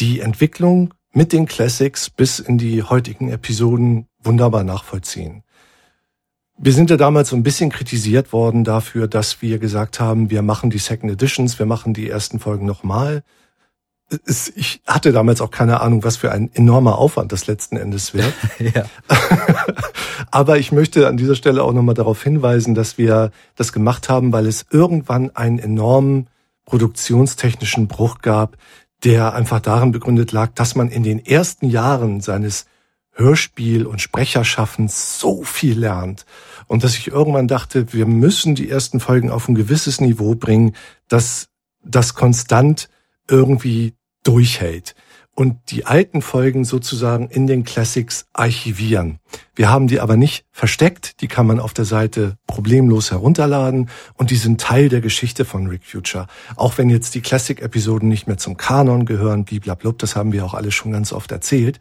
die 0.00 0.20
Entwicklung 0.20 0.94
mit 1.12 1.32
den 1.32 1.46
Classics 1.46 2.11
bis 2.11 2.38
in 2.38 2.58
die 2.58 2.82
heutigen 2.82 3.30
Episoden 3.30 4.06
wunderbar 4.22 4.64
nachvollziehen. 4.64 5.42
Wir 6.61 6.72
sind 6.72 6.90
ja 6.90 6.96
damals 6.96 7.28
so 7.28 7.37
ein 7.37 7.44
bisschen 7.44 7.70
kritisiert 7.70 8.32
worden 8.32 8.64
dafür, 8.64 9.06
dass 9.06 9.42
wir 9.42 9.58
gesagt 9.58 10.00
haben, 10.00 10.30
wir 10.30 10.42
machen 10.42 10.70
die 10.70 10.78
Second 10.78 11.12
Editions, 11.12 11.58
wir 11.58 11.66
machen 11.66 11.94
die 11.94 12.11
ersten 12.11 12.40
Folgen 12.40 12.66
nochmal. 12.66 13.22
Ich 14.24 14.80
hatte 14.87 15.12
damals 15.12 15.40
auch 15.40 15.50
keine 15.50 15.80
Ahnung, 15.82 16.02
was 16.02 16.16
für 16.16 16.32
ein 16.32 16.50
enormer 16.54 16.98
Aufwand 16.98 17.30
das 17.30 17.46
letzten 17.46 17.76
Endes 17.76 18.12
wird. 18.12 18.32
ja. 18.74 18.87
Aber 20.30 20.58
ich 20.58 20.72
möchte 20.72 21.06
an 21.06 21.16
dieser 21.16 21.34
Stelle 21.37 21.62
auch 21.62 21.72
nochmal 21.72 21.94
darauf 21.94 22.22
hinweisen, 22.22 22.74
dass 22.74 22.98
wir 22.98 23.30
das 23.54 23.72
gemacht 23.72 24.08
haben, 24.08 24.32
weil 24.32 24.46
es 24.46 24.66
irgendwann 24.70 25.34
einen 25.37 25.58
enormen 25.58 26.28
produktionstechnischen 26.64 27.87
Bruch 27.87 28.18
gab, 28.20 28.56
der 29.04 29.34
einfach 29.34 29.61
darin 29.61 29.92
begründet 29.92 30.32
lag, 30.32 30.52
dass 30.54 30.74
man 30.74 30.88
in 30.88 31.02
den 31.02 31.24
ersten 31.24 31.68
Jahren 31.68 32.20
seines 32.20 32.66
Hörspiel- 33.12 33.87
und 33.87 34.00
Sprecherschaffens 34.00 35.18
so 35.18 35.42
viel 35.42 35.78
lernt. 35.78 36.24
Und 36.66 36.84
dass 36.84 36.96
ich 36.96 37.08
irgendwann 37.08 37.48
dachte, 37.48 37.92
wir 37.92 38.06
müssen 38.06 38.54
die 38.54 38.70
ersten 38.70 39.00
Folgen 39.00 39.30
auf 39.30 39.48
ein 39.48 39.54
gewisses 39.54 40.00
Niveau 40.00 40.34
bringen, 40.34 40.74
dass 41.08 41.48
das 41.82 42.14
konstant 42.14 42.88
irgendwie 43.28 43.94
durchhält 44.24 44.94
und 45.38 45.70
die 45.70 45.87
alten 45.87 46.20
Folgen 46.20 46.64
sozusagen 46.64 47.29
in 47.29 47.46
den 47.46 47.62
Classics 47.62 48.27
archivieren. 48.33 49.20
Wir 49.55 49.70
haben 49.70 49.87
die 49.87 50.01
aber 50.01 50.16
nicht 50.16 50.44
versteckt, 50.51 51.20
die 51.20 51.29
kann 51.29 51.46
man 51.46 51.61
auf 51.61 51.72
der 51.72 51.85
Seite 51.85 52.37
problemlos 52.48 53.12
herunterladen 53.12 53.88
und 54.14 54.33
die 54.33 54.37
sind 54.37 54.61
Teil 54.61 54.88
der 54.88 55.01
Geschichte 55.01 55.44
von 55.44 55.68
Rick 55.68 55.85
Future. 55.85 56.27
Auch 56.57 56.77
wenn 56.77 56.90
jetzt 56.90 57.14
die 57.14 57.20
Classic-Episoden 57.20 58.09
nicht 58.09 58.27
mehr 58.27 58.37
zum 58.37 58.57
Kanon 58.57 59.07
gehören, 59.07 59.44
bliblablub, 59.44 59.96
das 60.01 60.16
haben 60.16 60.33
wir 60.33 60.44
auch 60.44 60.55
alle 60.55 60.72
schon 60.72 60.90
ganz 60.90 61.12
oft 61.12 61.31
erzählt, 61.31 61.79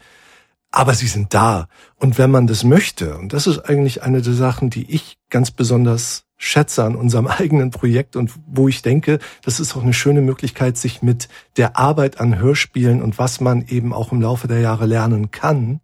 aber 0.71 0.93
sie 0.93 1.07
sind 1.07 1.33
da. 1.33 1.67
Und 1.95 2.17
wenn 2.17 2.31
man 2.31 2.47
das 2.47 2.63
möchte, 2.63 3.17
und 3.17 3.33
das 3.33 3.47
ist 3.47 3.59
eigentlich 3.59 4.03
eine 4.03 4.21
der 4.21 4.33
Sachen, 4.33 4.69
die 4.69 4.91
ich 4.91 5.17
ganz 5.29 5.51
besonders 5.51 6.25
schätze 6.37 6.83
an 6.83 6.95
unserem 6.95 7.27
eigenen 7.27 7.71
Projekt 7.71 8.15
und 8.15 8.31
wo 8.45 8.67
ich 8.67 8.81
denke, 8.81 9.19
das 9.43 9.59
ist 9.59 9.75
auch 9.75 9.83
eine 9.83 9.93
schöne 9.93 10.21
Möglichkeit, 10.21 10.77
sich 10.77 11.01
mit 11.01 11.27
der 11.57 11.77
Arbeit 11.77 12.19
an 12.19 12.39
Hörspielen 12.39 13.01
und 13.01 13.17
was 13.17 13.41
man 13.41 13.65
eben 13.67 13.93
auch 13.93 14.11
im 14.11 14.21
Laufe 14.21 14.47
der 14.47 14.59
Jahre 14.59 14.85
lernen 14.85 15.31
kann, 15.31 15.81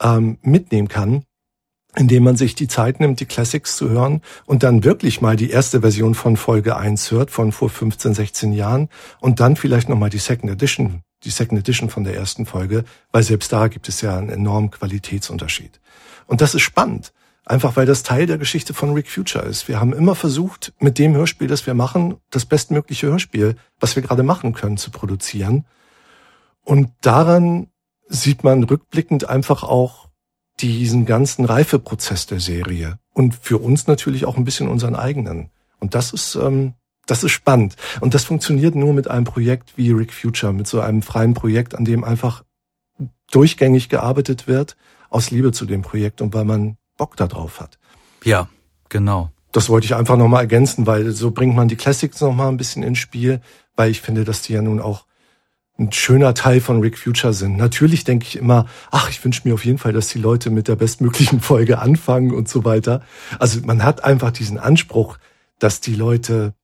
ähm, 0.00 0.38
mitnehmen 0.42 0.88
kann, 0.88 1.24
indem 1.96 2.22
man 2.22 2.36
sich 2.36 2.54
die 2.54 2.68
Zeit 2.68 3.00
nimmt, 3.00 3.20
die 3.20 3.26
Classics 3.26 3.76
zu 3.76 3.88
hören 3.90 4.22
und 4.46 4.62
dann 4.62 4.84
wirklich 4.84 5.20
mal 5.20 5.36
die 5.36 5.50
erste 5.50 5.80
Version 5.80 6.14
von 6.14 6.36
Folge 6.36 6.76
1 6.76 7.10
hört, 7.10 7.30
von 7.30 7.52
vor 7.52 7.68
15, 7.68 8.14
16 8.14 8.52
Jahren 8.52 8.88
und 9.20 9.40
dann 9.40 9.56
vielleicht 9.56 9.88
nochmal 9.88 10.10
die 10.10 10.18
Second 10.18 10.52
Edition, 10.52 11.02
die 11.24 11.30
Second 11.30 11.60
Edition 11.60 11.90
von 11.90 12.04
der 12.04 12.14
ersten 12.14 12.46
Folge, 12.46 12.84
weil 13.12 13.22
selbst 13.22 13.52
da 13.52 13.68
gibt 13.68 13.88
es 13.88 14.00
ja 14.00 14.16
einen 14.16 14.30
enormen 14.30 14.70
Qualitätsunterschied. 14.70 15.80
Und 16.26 16.40
das 16.40 16.54
ist 16.54 16.62
spannend. 16.62 17.12
Einfach 17.44 17.76
weil 17.76 17.86
das 17.86 18.02
Teil 18.02 18.26
der 18.26 18.38
Geschichte 18.38 18.74
von 18.74 18.92
Rick 18.92 19.10
Future 19.10 19.44
ist. 19.44 19.66
Wir 19.66 19.80
haben 19.80 19.92
immer 19.92 20.14
versucht, 20.14 20.72
mit 20.78 20.98
dem 20.98 21.14
Hörspiel, 21.14 21.48
das 21.48 21.66
wir 21.66 21.74
machen, 21.74 22.18
das 22.30 22.46
bestmögliche 22.46 23.08
Hörspiel, 23.08 23.56
was 23.80 23.96
wir 23.96 24.02
gerade 24.02 24.22
machen 24.22 24.52
können, 24.52 24.76
zu 24.76 24.90
produzieren. 24.90 25.66
Und 26.62 26.92
daran 27.00 27.68
sieht 28.06 28.44
man 28.44 28.62
rückblickend 28.62 29.28
einfach 29.28 29.62
auch 29.64 30.08
diesen 30.60 31.06
ganzen 31.06 31.44
Reifeprozess 31.44 32.26
der 32.26 32.40
Serie. 32.40 32.98
Und 33.14 33.34
für 33.34 33.58
uns 33.58 33.86
natürlich 33.86 34.26
auch 34.26 34.36
ein 34.36 34.44
bisschen 34.44 34.68
unseren 34.68 34.94
eigenen. 34.94 35.50
Und 35.78 35.94
das 35.94 36.12
ist, 36.12 36.34
ähm, 36.36 36.74
das 37.10 37.24
ist 37.24 37.32
spannend. 37.32 37.76
Und 38.00 38.14
das 38.14 38.24
funktioniert 38.24 38.74
nur 38.74 38.92
mit 38.94 39.08
einem 39.08 39.24
Projekt 39.24 39.76
wie 39.76 39.90
Rick 39.90 40.12
Future, 40.12 40.52
mit 40.52 40.68
so 40.68 40.80
einem 40.80 41.02
freien 41.02 41.34
Projekt, 41.34 41.74
an 41.74 41.84
dem 41.84 42.04
einfach 42.04 42.44
durchgängig 43.30 43.88
gearbeitet 43.88 44.46
wird, 44.46 44.76
aus 45.08 45.30
Liebe 45.30 45.50
zu 45.50 45.66
dem 45.66 45.82
Projekt 45.82 46.20
und 46.20 46.34
weil 46.34 46.44
man 46.44 46.76
Bock 46.96 47.16
darauf 47.16 47.60
hat. 47.60 47.78
Ja, 48.24 48.48
genau. 48.88 49.30
Das 49.52 49.68
wollte 49.68 49.86
ich 49.86 49.96
einfach 49.96 50.16
nochmal 50.16 50.42
ergänzen, 50.42 50.86
weil 50.86 51.10
so 51.10 51.32
bringt 51.32 51.56
man 51.56 51.66
die 51.66 51.76
Classics 51.76 52.20
nochmal 52.20 52.48
ein 52.48 52.56
bisschen 52.56 52.84
ins 52.84 52.98
Spiel, 52.98 53.40
weil 53.74 53.90
ich 53.90 54.00
finde, 54.00 54.24
dass 54.24 54.42
die 54.42 54.52
ja 54.52 54.62
nun 54.62 54.80
auch 54.80 55.06
ein 55.78 55.90
schöner 55.90 56.34
Teil 56.34 56.60
von 56.60 56.80
Rick 56.80 56.98
Future 56.98 57.32
sind. 57.32 57.56
Natürlich 57.56 58.04
denke 58.04 58.26
ich 58.26 58.36
immer, 58.36 58.66
ach, 58.92 59.10
ich 59.10 59.24
wünsche 59.24 59.48
mir 59.48 59.54
auf 59.54 59.64
jeden 59.64 59.78
Fall, 59.78 59.92
dass 59.92 60.08
die 60.08 60.18
Leute 60.18 60.50
mit 60.50 60.68
der 60.68 60.76
bestmöglichen 60.76 61.40
Folge 61.40 61.78
anfangen 61.80 62.32
und 62.32 62.48
so 62.48 62.64
weiter. 62.64 63.02
Also 63.40 63.60
man 63.64 63.82
hat 63.82 64.04
einfach 64.04 64.30
diesen 64.30 64.58
Anspruch, 64.58 65.18
dass 65.58 65.80
die 65.80 65.94
Leute 65.94 66.54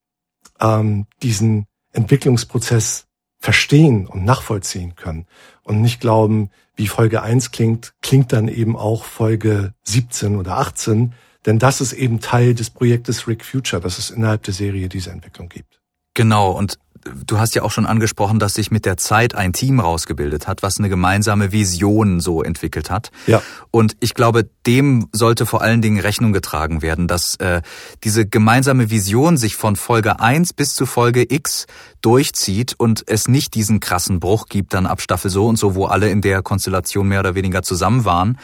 ähm, 0.61 1.07
diesen 1.23 1.67
Entwicklungsprozess 1.93 3.07
verstehen 3.39 4.07
und 4.07 4.25
nachvollziehen 4.25 4.97
können 4.97 5.27
und 5.63 5.81
nicht 5.81 6.01
glauben, 6.01 6.51
wie 6.75 6.89
Folge 6.89 7.23
1 7.23 7.53
klingt, 7.53 7.95
klingt 8.03 8.33
dann 8.33 8.49
eben 8.49 8.77
auch 8.77 9.05
Folge 9.05 9.73
17 9.85 10.37
oder 10.37 10.59
18, 10.59 11.15
denn 11.47 11.59
das 11.59 11.81
ist 11.81 11.93
eben 11.93 12.21
Teil 12.21 12.55
des 12.55 12.71
Projektes 12.71 13.29
Rick 13.29 13.45
Future, 13.45 13.81
dass 13.81 13.99
es 13.99 14.11
innerhalb 14.11 14.43
der 14.43 14.55
Serie 14.55 14.89
diese 14.89 15.11
Entwicklung 15.11 15.49
gibt. 15.49 15.81
Genau, 16.15 16.51
und 16.51 16.79
du 17.27 17.39
hast 17.39 17.55
ja 17.55 17.63
auch 17.63 17.71
schon 17.71 17.87
angesprochen, 17.87 18.39
dass 18.39 18.55
sich 18.55 18.71
mit 18.71 18.85
der 18.85 18.97
Zeit 18.97 19.35
ein 19.35 19.53
Team 19.53 19.81
rausgebildet 19.81 20.49
hat, 20.49 20.63
was 20.63 20.79
eine 20.79 20.89
gemeinsame 20.89 21.53
Vision 21.53 22.21
so 22.21 22.43
entwickelt 22.43 22.91
hat. 22.91 23.11
Ja. 23.27 23.43
Und 23.71 23.97
ich 24.01 24.15
glaube, 24.15 24.49
dem 24.67 25.09
sollte 25.13 25.47
vor 25.47 25.63
allen 25.63 25.83
Dingen 25.83 26.01
Rechnung 26.01 26.33
getragen 26.33 26.83
werden, 26.83 27.09
dass 27.09 27.37
äh, 27.37 27.63
diese 28.05 28.27
gemeinsame 28.27 28.91
Vision 28.91 29.37
sich 29.37 29.57
von 29.57 29.77
Folge 29.77 30.21
1 30.21 30.53
bis 30.53 30.75
zu 30.75 30.87
Folge 30.87 31.27
X 31.29 31.67
durchzieht 32.01 32.75
und 32.79 33.05
es 33.07 33.29
nicht 33.29 33.55
diesen 33.55 33.81
krassen 33.81 34.21
Bruch 34.21 34.47
gibt 34.49 34.75
dann 34.75 34.87
ab 34.87 35.01
Staffel 35.01 35.31
so 35.31 35.47
und 35.47 35.57
so, 35.57 35.75
wo 35.75 35.87
alle 35.87 36.09
in 36.09 36.21
der 36.21 36.43
Konstellation 36.43 37.09
mehr 37.09 37.21
oder 37.21 37.35
weniger 37.35 37.63
zusammen 37.63 38.05
waren. 38.05 38.39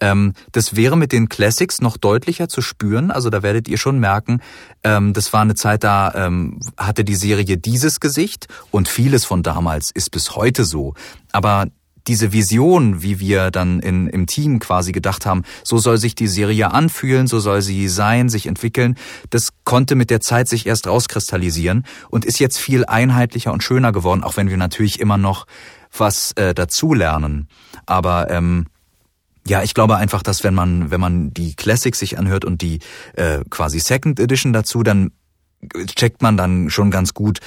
Ähm, 0.00 0.32
das 0.52 0.76
wäre 0.76 0.96
mit 0.96 1.12
den 1.12 1.28
Classics 1.28 1.80
noch 1.80 1.96
deutlicher 1.96 2.48
zu 2.48 2.60
spüren. 2.60 3.10
Also 3.10 3.30
da 3.30 3.42
werdet 3.42 3.68
ihr 3.68 3.78
schon 3.78 3.98
merken, 3.98 4.40
ähm, 4.84 5.12
das 5.12 5.32
war 5.32 5.42
eine 5.42 5.54
Zeit, 5.54 5.84
da 5.84 6.12
ähm, 6.14 6.60
hatte 6.76 7.04
die 7.04 7.16
Serie 7.16 7.56
dieses 7.56 8.00
Gesicht 8.00 8.48
und 8.70 8.88
vieles 8.88 9.24
von 9.24 9.42
damals 9.42 9.90
ist 9.92 10.10
bis 10.10 10.36
heute 10.36 10.64
so. 10.64 10.94
Aber 11.32 11.66
diese 12.06 12.32
Vision, 12.32 13.02
wie 13.02 13.18
wir 13.18 13.50
dann 13.50 13.80
in, 13.80 14.06
im 14.06 14.26
Team 14.26 14.58
quasi 14.58 14.92
gedacht 14.92 15.26
haben, 15.26 15.42
so 15.64 15.78
soll 15.78 15.98
sich 15.98 16.14
die 16.14 16.28
Serie 16.28 16.72
anfühlen, 16.72 17.26
so 17.26 17.40
soll 17.40 17.62
sie 17.62 17.88
sein, 17.88 18.28
sich 18.28 18.46
entwickeln, 18.46 18.96
das 19.30 19.48
konnte 19.64 19.94
mit 19.94 20.10
der 20.10 20.20
Zeit 20.20 20.48
sich 20.48 20.66
erst 20.66 20.86
rauskristallisieren 20.86 21.84
und 22.08 22.24
ist 22.24 22.38
jetzt 22.38 22.58
viel 22.58 22.84
einheitlicher 22.84 23.52
und 23.52 23.62
schöner 23.62 23.92
geworden, 23.92 24.22
auch 24.22 24.36
wenn 24.36 24.50
wir 24.50 24.56
natürlich 24.56 25.00
immer 25.00 25.18
noch 25.18 25.46
was 25.96 26.32
äh, 26.32 26.54
dazulernen. 26.54 27.48
Aber 27.86 28.30
ähm, 28.30 28.66
ja, 29.46 29.62
ich 29.62 29.74
glaube 29.74 29.96
einfach, 29.96 30.22
dass 30.22 30.44
wenn 30.44 30.54
man, 30.54 30.90
wenn 30.90 31.00
man 31.00 31.32
die 31.32 31.54
Classics 31.54 31.98
sich 31.98 32.18
anhört 32.18 32.44
und 32.44 32.62
die 32.62 32.80
äh, 33.14 33.40
quasi 33.48 33.78
Second 33.78 34.18
Edition 34.20 34.52
dazu, 34.52 34.82
dann 34.82 35.12
checkt 35.94 36.22
man 36.22 36.36
dann 36.36 36.70
schon 36.70 36.90
ganz 36.90 37.14
gut, 37.14 37.40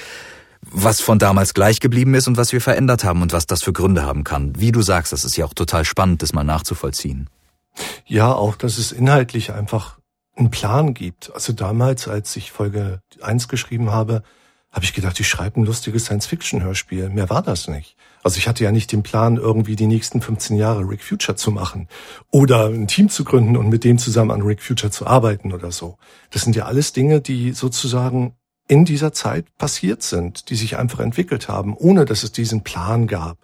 was 0.62 1.00
von 1.00 1.18
damals 1.18 1.54
gleich 1.54 1.80
geblieben 1.80 2.14
ist 2.14 2.28
und 2.28 2.36
was 2.36 2.52
wir 2.52 2.60
verändert 2.60 3.04
haben 3.04 3.22
und 3.22 3.32
was 3.32 3.46
das 3.46 3.62
für 3.62 3.72
Gründe 3.72 4.02
haben 4.02 4.24
kann. 4.24 4.58
Wie 4.58 4.72
du 4.72 4.82
sagst, 4.82 5.12
das 5.12 5.24
ist 5.24 5.36
ja 5.36 5.44
auch 5.44 5.54
total 5.54 5.84
spannend, 5.84 6.22
das 6.22 6.32
mal 6.32 6.44
nachzuvollziehen. 6.44 7.28
Ja, 8.06 8.32
auch, 8.32 8.56
dass 8.56 8.78
es 8.78 8.92
inhaltlich 8.92 9.52
einfach 9.52 9.98
einen 10.36 10.50
Plan 10.50 10.94
gibt. 10.94 11.32
Also 11.34 11.52
damals, 11.52 12.08
als 12.08 12.34
ich 12.36 12.52
Folge 12.52 13.00
1 13.20 13.48
geschrieben 13.48 13.90
habe, 13.90 14.22
habe 14.70 14.84
ich 14.84 14.92
gedacht, 14.92 15.18
ich 15.20 15.28
schreibe 15.28 15.60
ein 15.60 15.64
lustiges 15.64 16.04
Science-Fiction-Hörspiel. 16.04 17.08
Mehr 17.10 17.30
war 17.30 17.42
das 17.42 17.68
nicht. 17.68 17.96
Also 18.22 18.38
ich 18.38 18.48
hatte 18.48 18.64
ja 18.64 18.72
nicht 18.72 18.92
den 18.92 19.02
Plan, 19.02 19.36
irgendwie 19.36 19.76
die 19.76 19.86
nächsten 19.86 20.20
15 20.20 20.56
Jahre 20.56 20.88
Rick 20.88 21.02
Future 21.02 21.36
zu 21.36 21.50
machen 21.50 21.88
oder 22.30 22.66
ein 22.66 22.86
Team 22.86 23.08
zu 23.08 23.24
gründen 23.24 23.56
und 23.56 23.68
mit 23.68 23.84
dem 23.84 23.98
zusammen 23.98 24.30
an 24.30 24.42
Rick 24.42 24.62
Future 24.62 24.90
zu 24.90 25.06
arbeiten 25.06 25.52
oder 25.52 25.72
so. 25.72 25.96
Das 26.30 26.42
sind 26.42 26.54
ja 26.54 26.66
alles 26.66 26.92
Dinge, 26.92 27.20
die 27.20 27.52
sozusagen 27.52 28.34
in 28.68 28.84
dieser 28.84 29.12
Zeit 29.12 29.46
passiert 29.56 30.02
sind, 30.02 30.50
die 30.50 30.54
sich 30.54 30.76
einfach 30.76 31.00
entwickelt 31.00 31.48
haben, 31.48 31.74
ohne 31.76 32.04
dass 32.04 32.22
es 32.22 32.32
diesen 32.32 32.62
Plan 32.62 33.06
gab. 33.06 33.38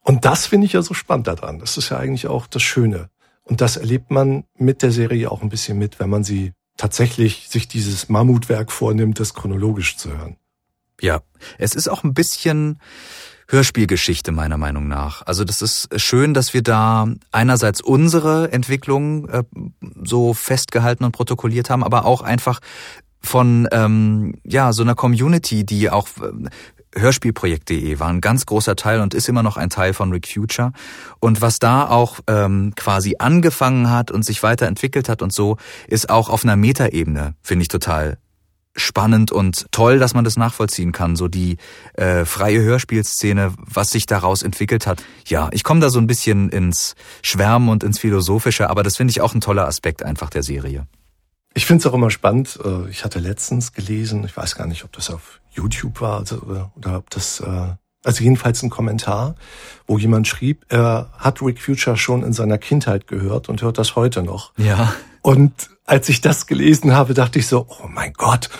Und 0.00 0.24
das 0.24 0.46
finde 0.46 0.66
ich 0.66 0.72
ja 0.72 0.82
so 0.82 0.94
spannend 0.94 1.28
daran. 1.28 1.60
Das 1.60 1.76
ist 1.76 1.90
ja 1.90 1.98
eigentlich 1.98 2.26
auch 2.26 2.46
das 2.46 2.62
Schöne. 2.62 3.08
Und 3.44 3.60
das 3.60 3.76
erlebt 3.76 4.10
man 4.10 4.44
mit 4.56 4.82
der 4.82 4.90
Serie 4.90 5.30
auch 5.30 5.42
ein 5.42 5.48
bisschen 5.48 5.78
mit, 5.78 6.00
wenn 6.00 6.10
man 6.10 6.24
sie 6.24 6.52
tatsächlich 6.76 7.48
sich 7.48 7.68
dieses 7.68 8.08
Mammutwerk 8.08 8.72
vornimmt, 8.72 9.20
das 9.20 9.34
chronologisch 9.34 9.96
zu 9.96 10.10
hören. 10.16 10.36
Ja, 11.02 11.20
es 11.58 11.74
ist 11.74 11.88
auch 11.88 12.04
ein 12.04 12.14
bisschen 12.14 12.78
Hörspielgeschichte 13.48 14.30
meiner 14.30 14.56
Meinung 14.56 14.86
nach. 14.86 15.26
Also 15.26 15.44
das 15.44 15.60
ist 15.60 15.88
schön, 16.00 16.32
dass 16.32 16.54
wir 16.54 16.62
da 16.62 17.08
einerseits 17.32 17.80
unsere 17.80 18.52
Entwicklung 18.52 19.28
äh, 19.28 19.42
so 20.04 20.32
festgehalten 20.32 21.04
und 21.04 21.10
protokolliert 21.10 21.70
haben, 21.70 21.82
aber 21.82 22.04
auch 22.04 22.22
einfach 22.22 22.60
von 23.20 23.68
ähm, 23.72 24.36
ja 24.44 24.72
so 24.72 24.82
einer 24.82 24.94
Community, 24.94 25.64
die 25.64 25.90
auch 25.90 26.06
äh, 26.18 26.48
Hörspielprojekt.de 27.00 27.98
war 27.98 28.08
ein 28.08 28.20
ganz 28.20 28.46
großer 28.46 28.76
Teil 28.76 29.00
und 29.00 29.12
ist 29.12 29.28
immer 29.28 29.42
noch 29.42 29.56
ein 29.56 29.70
Teil 29.70 29.94
von 29.94 30.12
Rick 30.12 30.28
Future. 30.28 30.72
Und 31.18 31.40
was 31.40 31.58
da 31.58 31.88
auch 31.88 32.20
ähm, 32.28 32.74
quasi 32.76 33.16
angefangen 33.18 33.90
hat 33.90 34.12
und 34.12 34.24
sich 34.24 34.44
weiterentwickelt 34.44 35.08
hat 35.08 35.20
und 35.20 35.32
so, 35.32 35.56
ist 35.88 36.10
auch 36.10 36.28
auf 36.28 36.44
einer 36.44 36.56
Metaebene, 36.56 37.34
finde 37.42 37.62
ich 37.62 37.68
total 37.68 38.18
spannend 38.74 39.32
und 39.32 39.66
toll, 39.70 39.98
dass 39.98 40.14
man 40.14 40.24
das 40.24 40.36
nachvollziehen 40.36 40.92
kann, 40.92 41.16
so 41.16 41.28
die 41.28 41.56
äh, 41.94 42.24
freie 42.24 42.60
Hörspielszene, 42.62 43.54
was 43.58 43.90
sich 43.90 44.06
daraus 44.06 44.42
entwickelt 44.42 44.86
hat. 44.86 45.02
Ja, 45.26 45.48
ich 45.52 45.64
komme 45.64 45.80
da 45.80 45.90
so 45.90 45.98
ein 45.98 46.06
bisschen 46.06 46.48
ins 46.48 46.94
Schwärmen 47.22 47.68
und 47.68 47.84
ins 47.84 47.98
Philosophische, 47.98 48.70
aber 48.70 48.82
das 48.82 48.96
finde 48.96 49.10
ich 49.10 49.20
auch 49.20 49.34
ein 49.34 49.40
toller 49.40 49.66
Aspekt 49.66 50.02
einfach 50.02 50.30
der 50.30 50.42
Serie. 50.42 50.86
Ich 51.54 51.66
finde 51.66 51.80
es 51.80 51.86
auch 51.86 51.94
immer 51.94 52.10
spannend. 52.10 52.58
Äh, 52.64 52.88
ich 52.88 53.04
hatte 53.04 53.18
letztens 53.18 53.72
gelesen, 53.72 54.24
ich 54.24 54.36
weiß 54.36 54.56
gar 54.56 54.66
nicht, 54.66 54.84
ob 54.84 54.92
das 54.92 55.10
auf 55.10 55.40
YouTube 55.50 56.00
war 56.00 56.18
also, 56.18 56.36
oder, 56.38 56.72
oder 56.76 56.96
ob 56.98 57.10
das, 57.10 57.40
äh, 57.40 57.74
also 58.04 58.24
jedenfalls 58.24 58.62
ein 58.62 58.70
Kommentar, 58.70 59.34
wo 59.86 59.98
jemand 59.98 60.26
schrieb, 60.26 60.64
er 60.68 61.10
hat 61.18 61.42
Rick 61.42 61.60
Future 61.60 61.96
schon 61.96 62.22
in 62.22 62.32
seiner 62.32 62.58
Kindheit 62.58 63.06
gehört 63.06 63.48
und 63.48 63.60
hört 63.62 63.78
das 63.78 63.96
heute 63.96 64.22
noch. 64.22 64.52
Ja. 64.56 64.94
Und 65.22 65.70
als 65.86 66.08
ich 66.08 66.20
das 66.20 66.46
gelesen 66.46 66.92
habe, 66.94 67.14
dachte 67.14 67.38
ich 67.38 67.46
so, 67.46 67.66
oh 67.68 67.88
mein 67.88 68.12
Gott, 68.12 68.50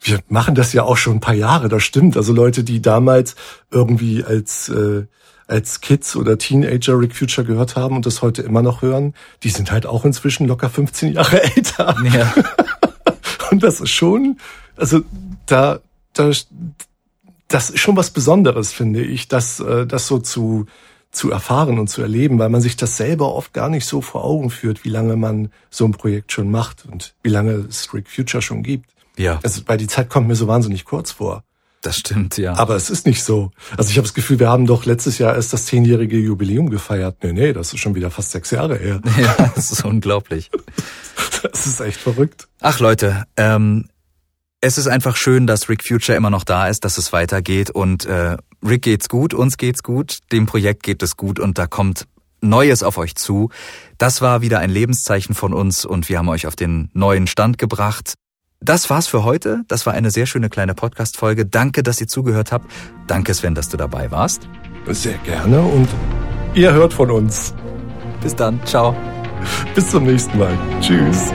wir 0.00 0.20
machen 0.28 0.54
das 0.54 0.72
ja 0.72 0.82
auch 0.82 0.96
schon 0.96 1.14
ein 1.14 1.20
paar 1.20 1.34
Jahre, 1.34 1.68
das 1.68 1.82
stimmt. 1.82 2.16
Also 2.16 2.32
Leute, 2.32 2.62
die 2.62 2.80
damals 2.80 3.36
irgendwie 3.70 4.24
als 4.24 4.68
äh, 4.68 5.06
als 5.46 5.80
Kids 5.80 6.16
oder 6.16 6.38
Teenager 6.38 6.98
Rick 6.98 7.14
Future 7.14 7.46
gehört 7.46 7.76
haben 7.76 7.96
und 7.96 8.06
das 8.06 8.22
heute 8.22 8.42
immer 8.42 8.62
noch 8.62 8.82
hören, 8.82 9.14
die 9.42 9.50
sind 9.50 9.70
halt 9.70 9.86
auch 9.86 10.04
inzwischen 10.04 10.46
locker 10.46 10.70
15 10.70 11.12
Jahre 11.12 11.42
älter. 11.56 11.96
Ja. 12.12 12.34
und 13.50 13.62
das 13.62 13.80
ist 13.80 13.90
schon, 13.90 14.38
also 14.76 15.02
da, 15.46 15.80
da, 16.14 16.30
das 17.48 17.70
ist 17.70 17.78
schon 17.78 17.96
was 17.96 18.10
Besonderes, 18.10 18.72
finde 18.72 19.02
ich, 19.02 19.28
das, 19.28 19.60
äh, 19.60 19.86
das 19.86 20.06
so 20.06 20.18
zu, 20.18 20.66
zu 21.14 21.30
erfahren 21.30 21.78
und 21.78 21.88
zu 21.88 22.02
erleben, 22.02 22.38
weil 22.38 22.48
man 22.48 22.60
sich 22.60 22.76
das 22.76 22.96
selber 22.96 23.34
oft 23.34 23.52
gar 23.52 23.68
nicht 23.68 23.86
so 23.86 24.00
vor 24.00 24.24
Augen 24.24 24.50
führt, 24.50 24.84
wie 24.84 24.90
lange 24.90 25.16
man 25.16 25.50
so 25.70 25.84
ein 25.84 25.92
Projekt 25.92 26.32
schon 26.32 26.50
macht 26.50 26.84
und 26.90 27.14
wie 27.22 27.30
lange 27.30 27.52
es 27.52 27.92
Rick 27.94 28.10
Future 28.10 28.42
schon 28.42 28.62
gibt. 28.62 28.90
Ja. 29.16 29.38
Also, 29.42 29.62
weil 29.66 29.78
die 29.78 29.86
Zeit 29.86 30.10
kommt 30.10 30.26
mir 30.26 30.34
so 30.34 30.48
wahnsinnig 30.48 30.84
kurz 30.84 31.12
vor. 31.12 31.44
Das 31.84 31.98
stimmt, 31.98 32.38
ja. 32.38 32.54
Aber 32.54 32.76
es 32.76 32.88
ist 32.88 33.06
nicht 33.06 33.22
so. 33.22 33.50
Also 33.76 33.90
ich 33.90 33.98
habe 33.98 34.06
das 34.06 34.14
Gefühl, 34.14 34.38
wir 34.38 34.48
haben 34.48 34.66
doch 34.66 34.86
letztes 34.86 35.18
Jahr 35.18 35.34
erst 35.34 35.52
das 35.52 35.66
zehnjährige 35.66 36.16
Jubiläum 36.16 36.70
gefeiert. 36.70 37.18
Nee, 37.22 37.32
nee, 37.32 37.52
das 37.52 37.74
ist 37.74 37.80
schon 37.80 37.94
wieder 37.94 38.10
fast 38.10 38.30
sechs 38.30 38.50
Jahre 38.50 38.76
her. 38.76 39.00
Ja, 39.18 39.52
das 39.54 39.70
ist 39.70 39.84
unglaublich. 39.84 40.50
Das 41.42 41.66
ist 41.66 41.80
echt 41.80 42.00
verrückt. 42.00 42.48
Ach 42.60 42.80
Leute, 42.80 43.24
ähm, 43.36 43.84
es 44.64 44.78
ist 44.78 44.86
einfach 44.86 45.16
schön, 45.16 45.46
dass 45.46 45.68
Rick 45.68 45.86
Future 45.86 46.16
immer 46.16 46.30
noch 46.30 46.42
da 46.42 46.68
ist, 46.68 46.86
dass 46.86 46.96
es 46.96 47.12
weitergeht 47.12 47.70
und 47.70 48.06
äh, 48.06 48.38
Rick 48.66 48.80
geht's 48.80 49.10
gut, 49.10 49.34
uns 49.34 49.58
geht's 49.58 49.82
gut, 49.82 50.20
dem 50.32 50.46
Projekt 50.46 50.82
geht 50.82 51.02
es 51.02 51.18
gut 51.18 51.38
und 51.38 51.58
da 51.58 51.66
kommt 51.66 52.06
Neues 52.40 52.82
auf 52.82 52.96
euch 52.96 53.14
zu. 53.14 53.50
Das 53.98 54.22
war 54.22 54.40
wieder 54.40 54.60
ein 54.60 54.70
Lebenszeichen 54.70 55.34
von 55.34 55.52
uns 55.52 55.84
und 55.84 56.08
wir 56.08 56.16
haben 56.16 56.30
euch 56.30 56.46
auf 56.46 56.56
den 56.56 56.88
neuen 56.94 57.26
Stand 57.26 57.58
gebracht. 57.58 58.14
Das 58.60 58.88
war's 58.88 59.06
für 59.06 59.22
heute. 59.22 59.64
Das 59.68 59.84
war 59.84 59.92
eine 59.92 60.10
sehr 60.10 60.24
schöne 60.24 60.48
kleine 60.48 60.74
Podcast-Folge. 60.74 61.44
Danke, 61.44 61.82
dass 61.82 62.00
ihr 62.00 62.08
zugehört 62.08 62.50
habt. 62.50 62.70
Danke, 63.06 63.34
Sven, 63.34 63.54
dass 63.54 63.68
du 63.68 63.76
dabei 63.76 64.10
warst. 64.10 64.48
Sehr 64.88 65.18
gerne 65.18 65.60
und 65.60 65.88
ihr 66.54 66.72
hört 66.72 66.94
von 66.94 67.10
uns. 67.10 67.54
Bis 68.22 68.34
dann. 68.34 68.64
Ciao. 68.64 68.96
Bis 69.74 69.90
zum 69.90 70.04
nächsten 70.04 70.38
Mal. 70.38 70.56
Tschüss. 70.80 71.32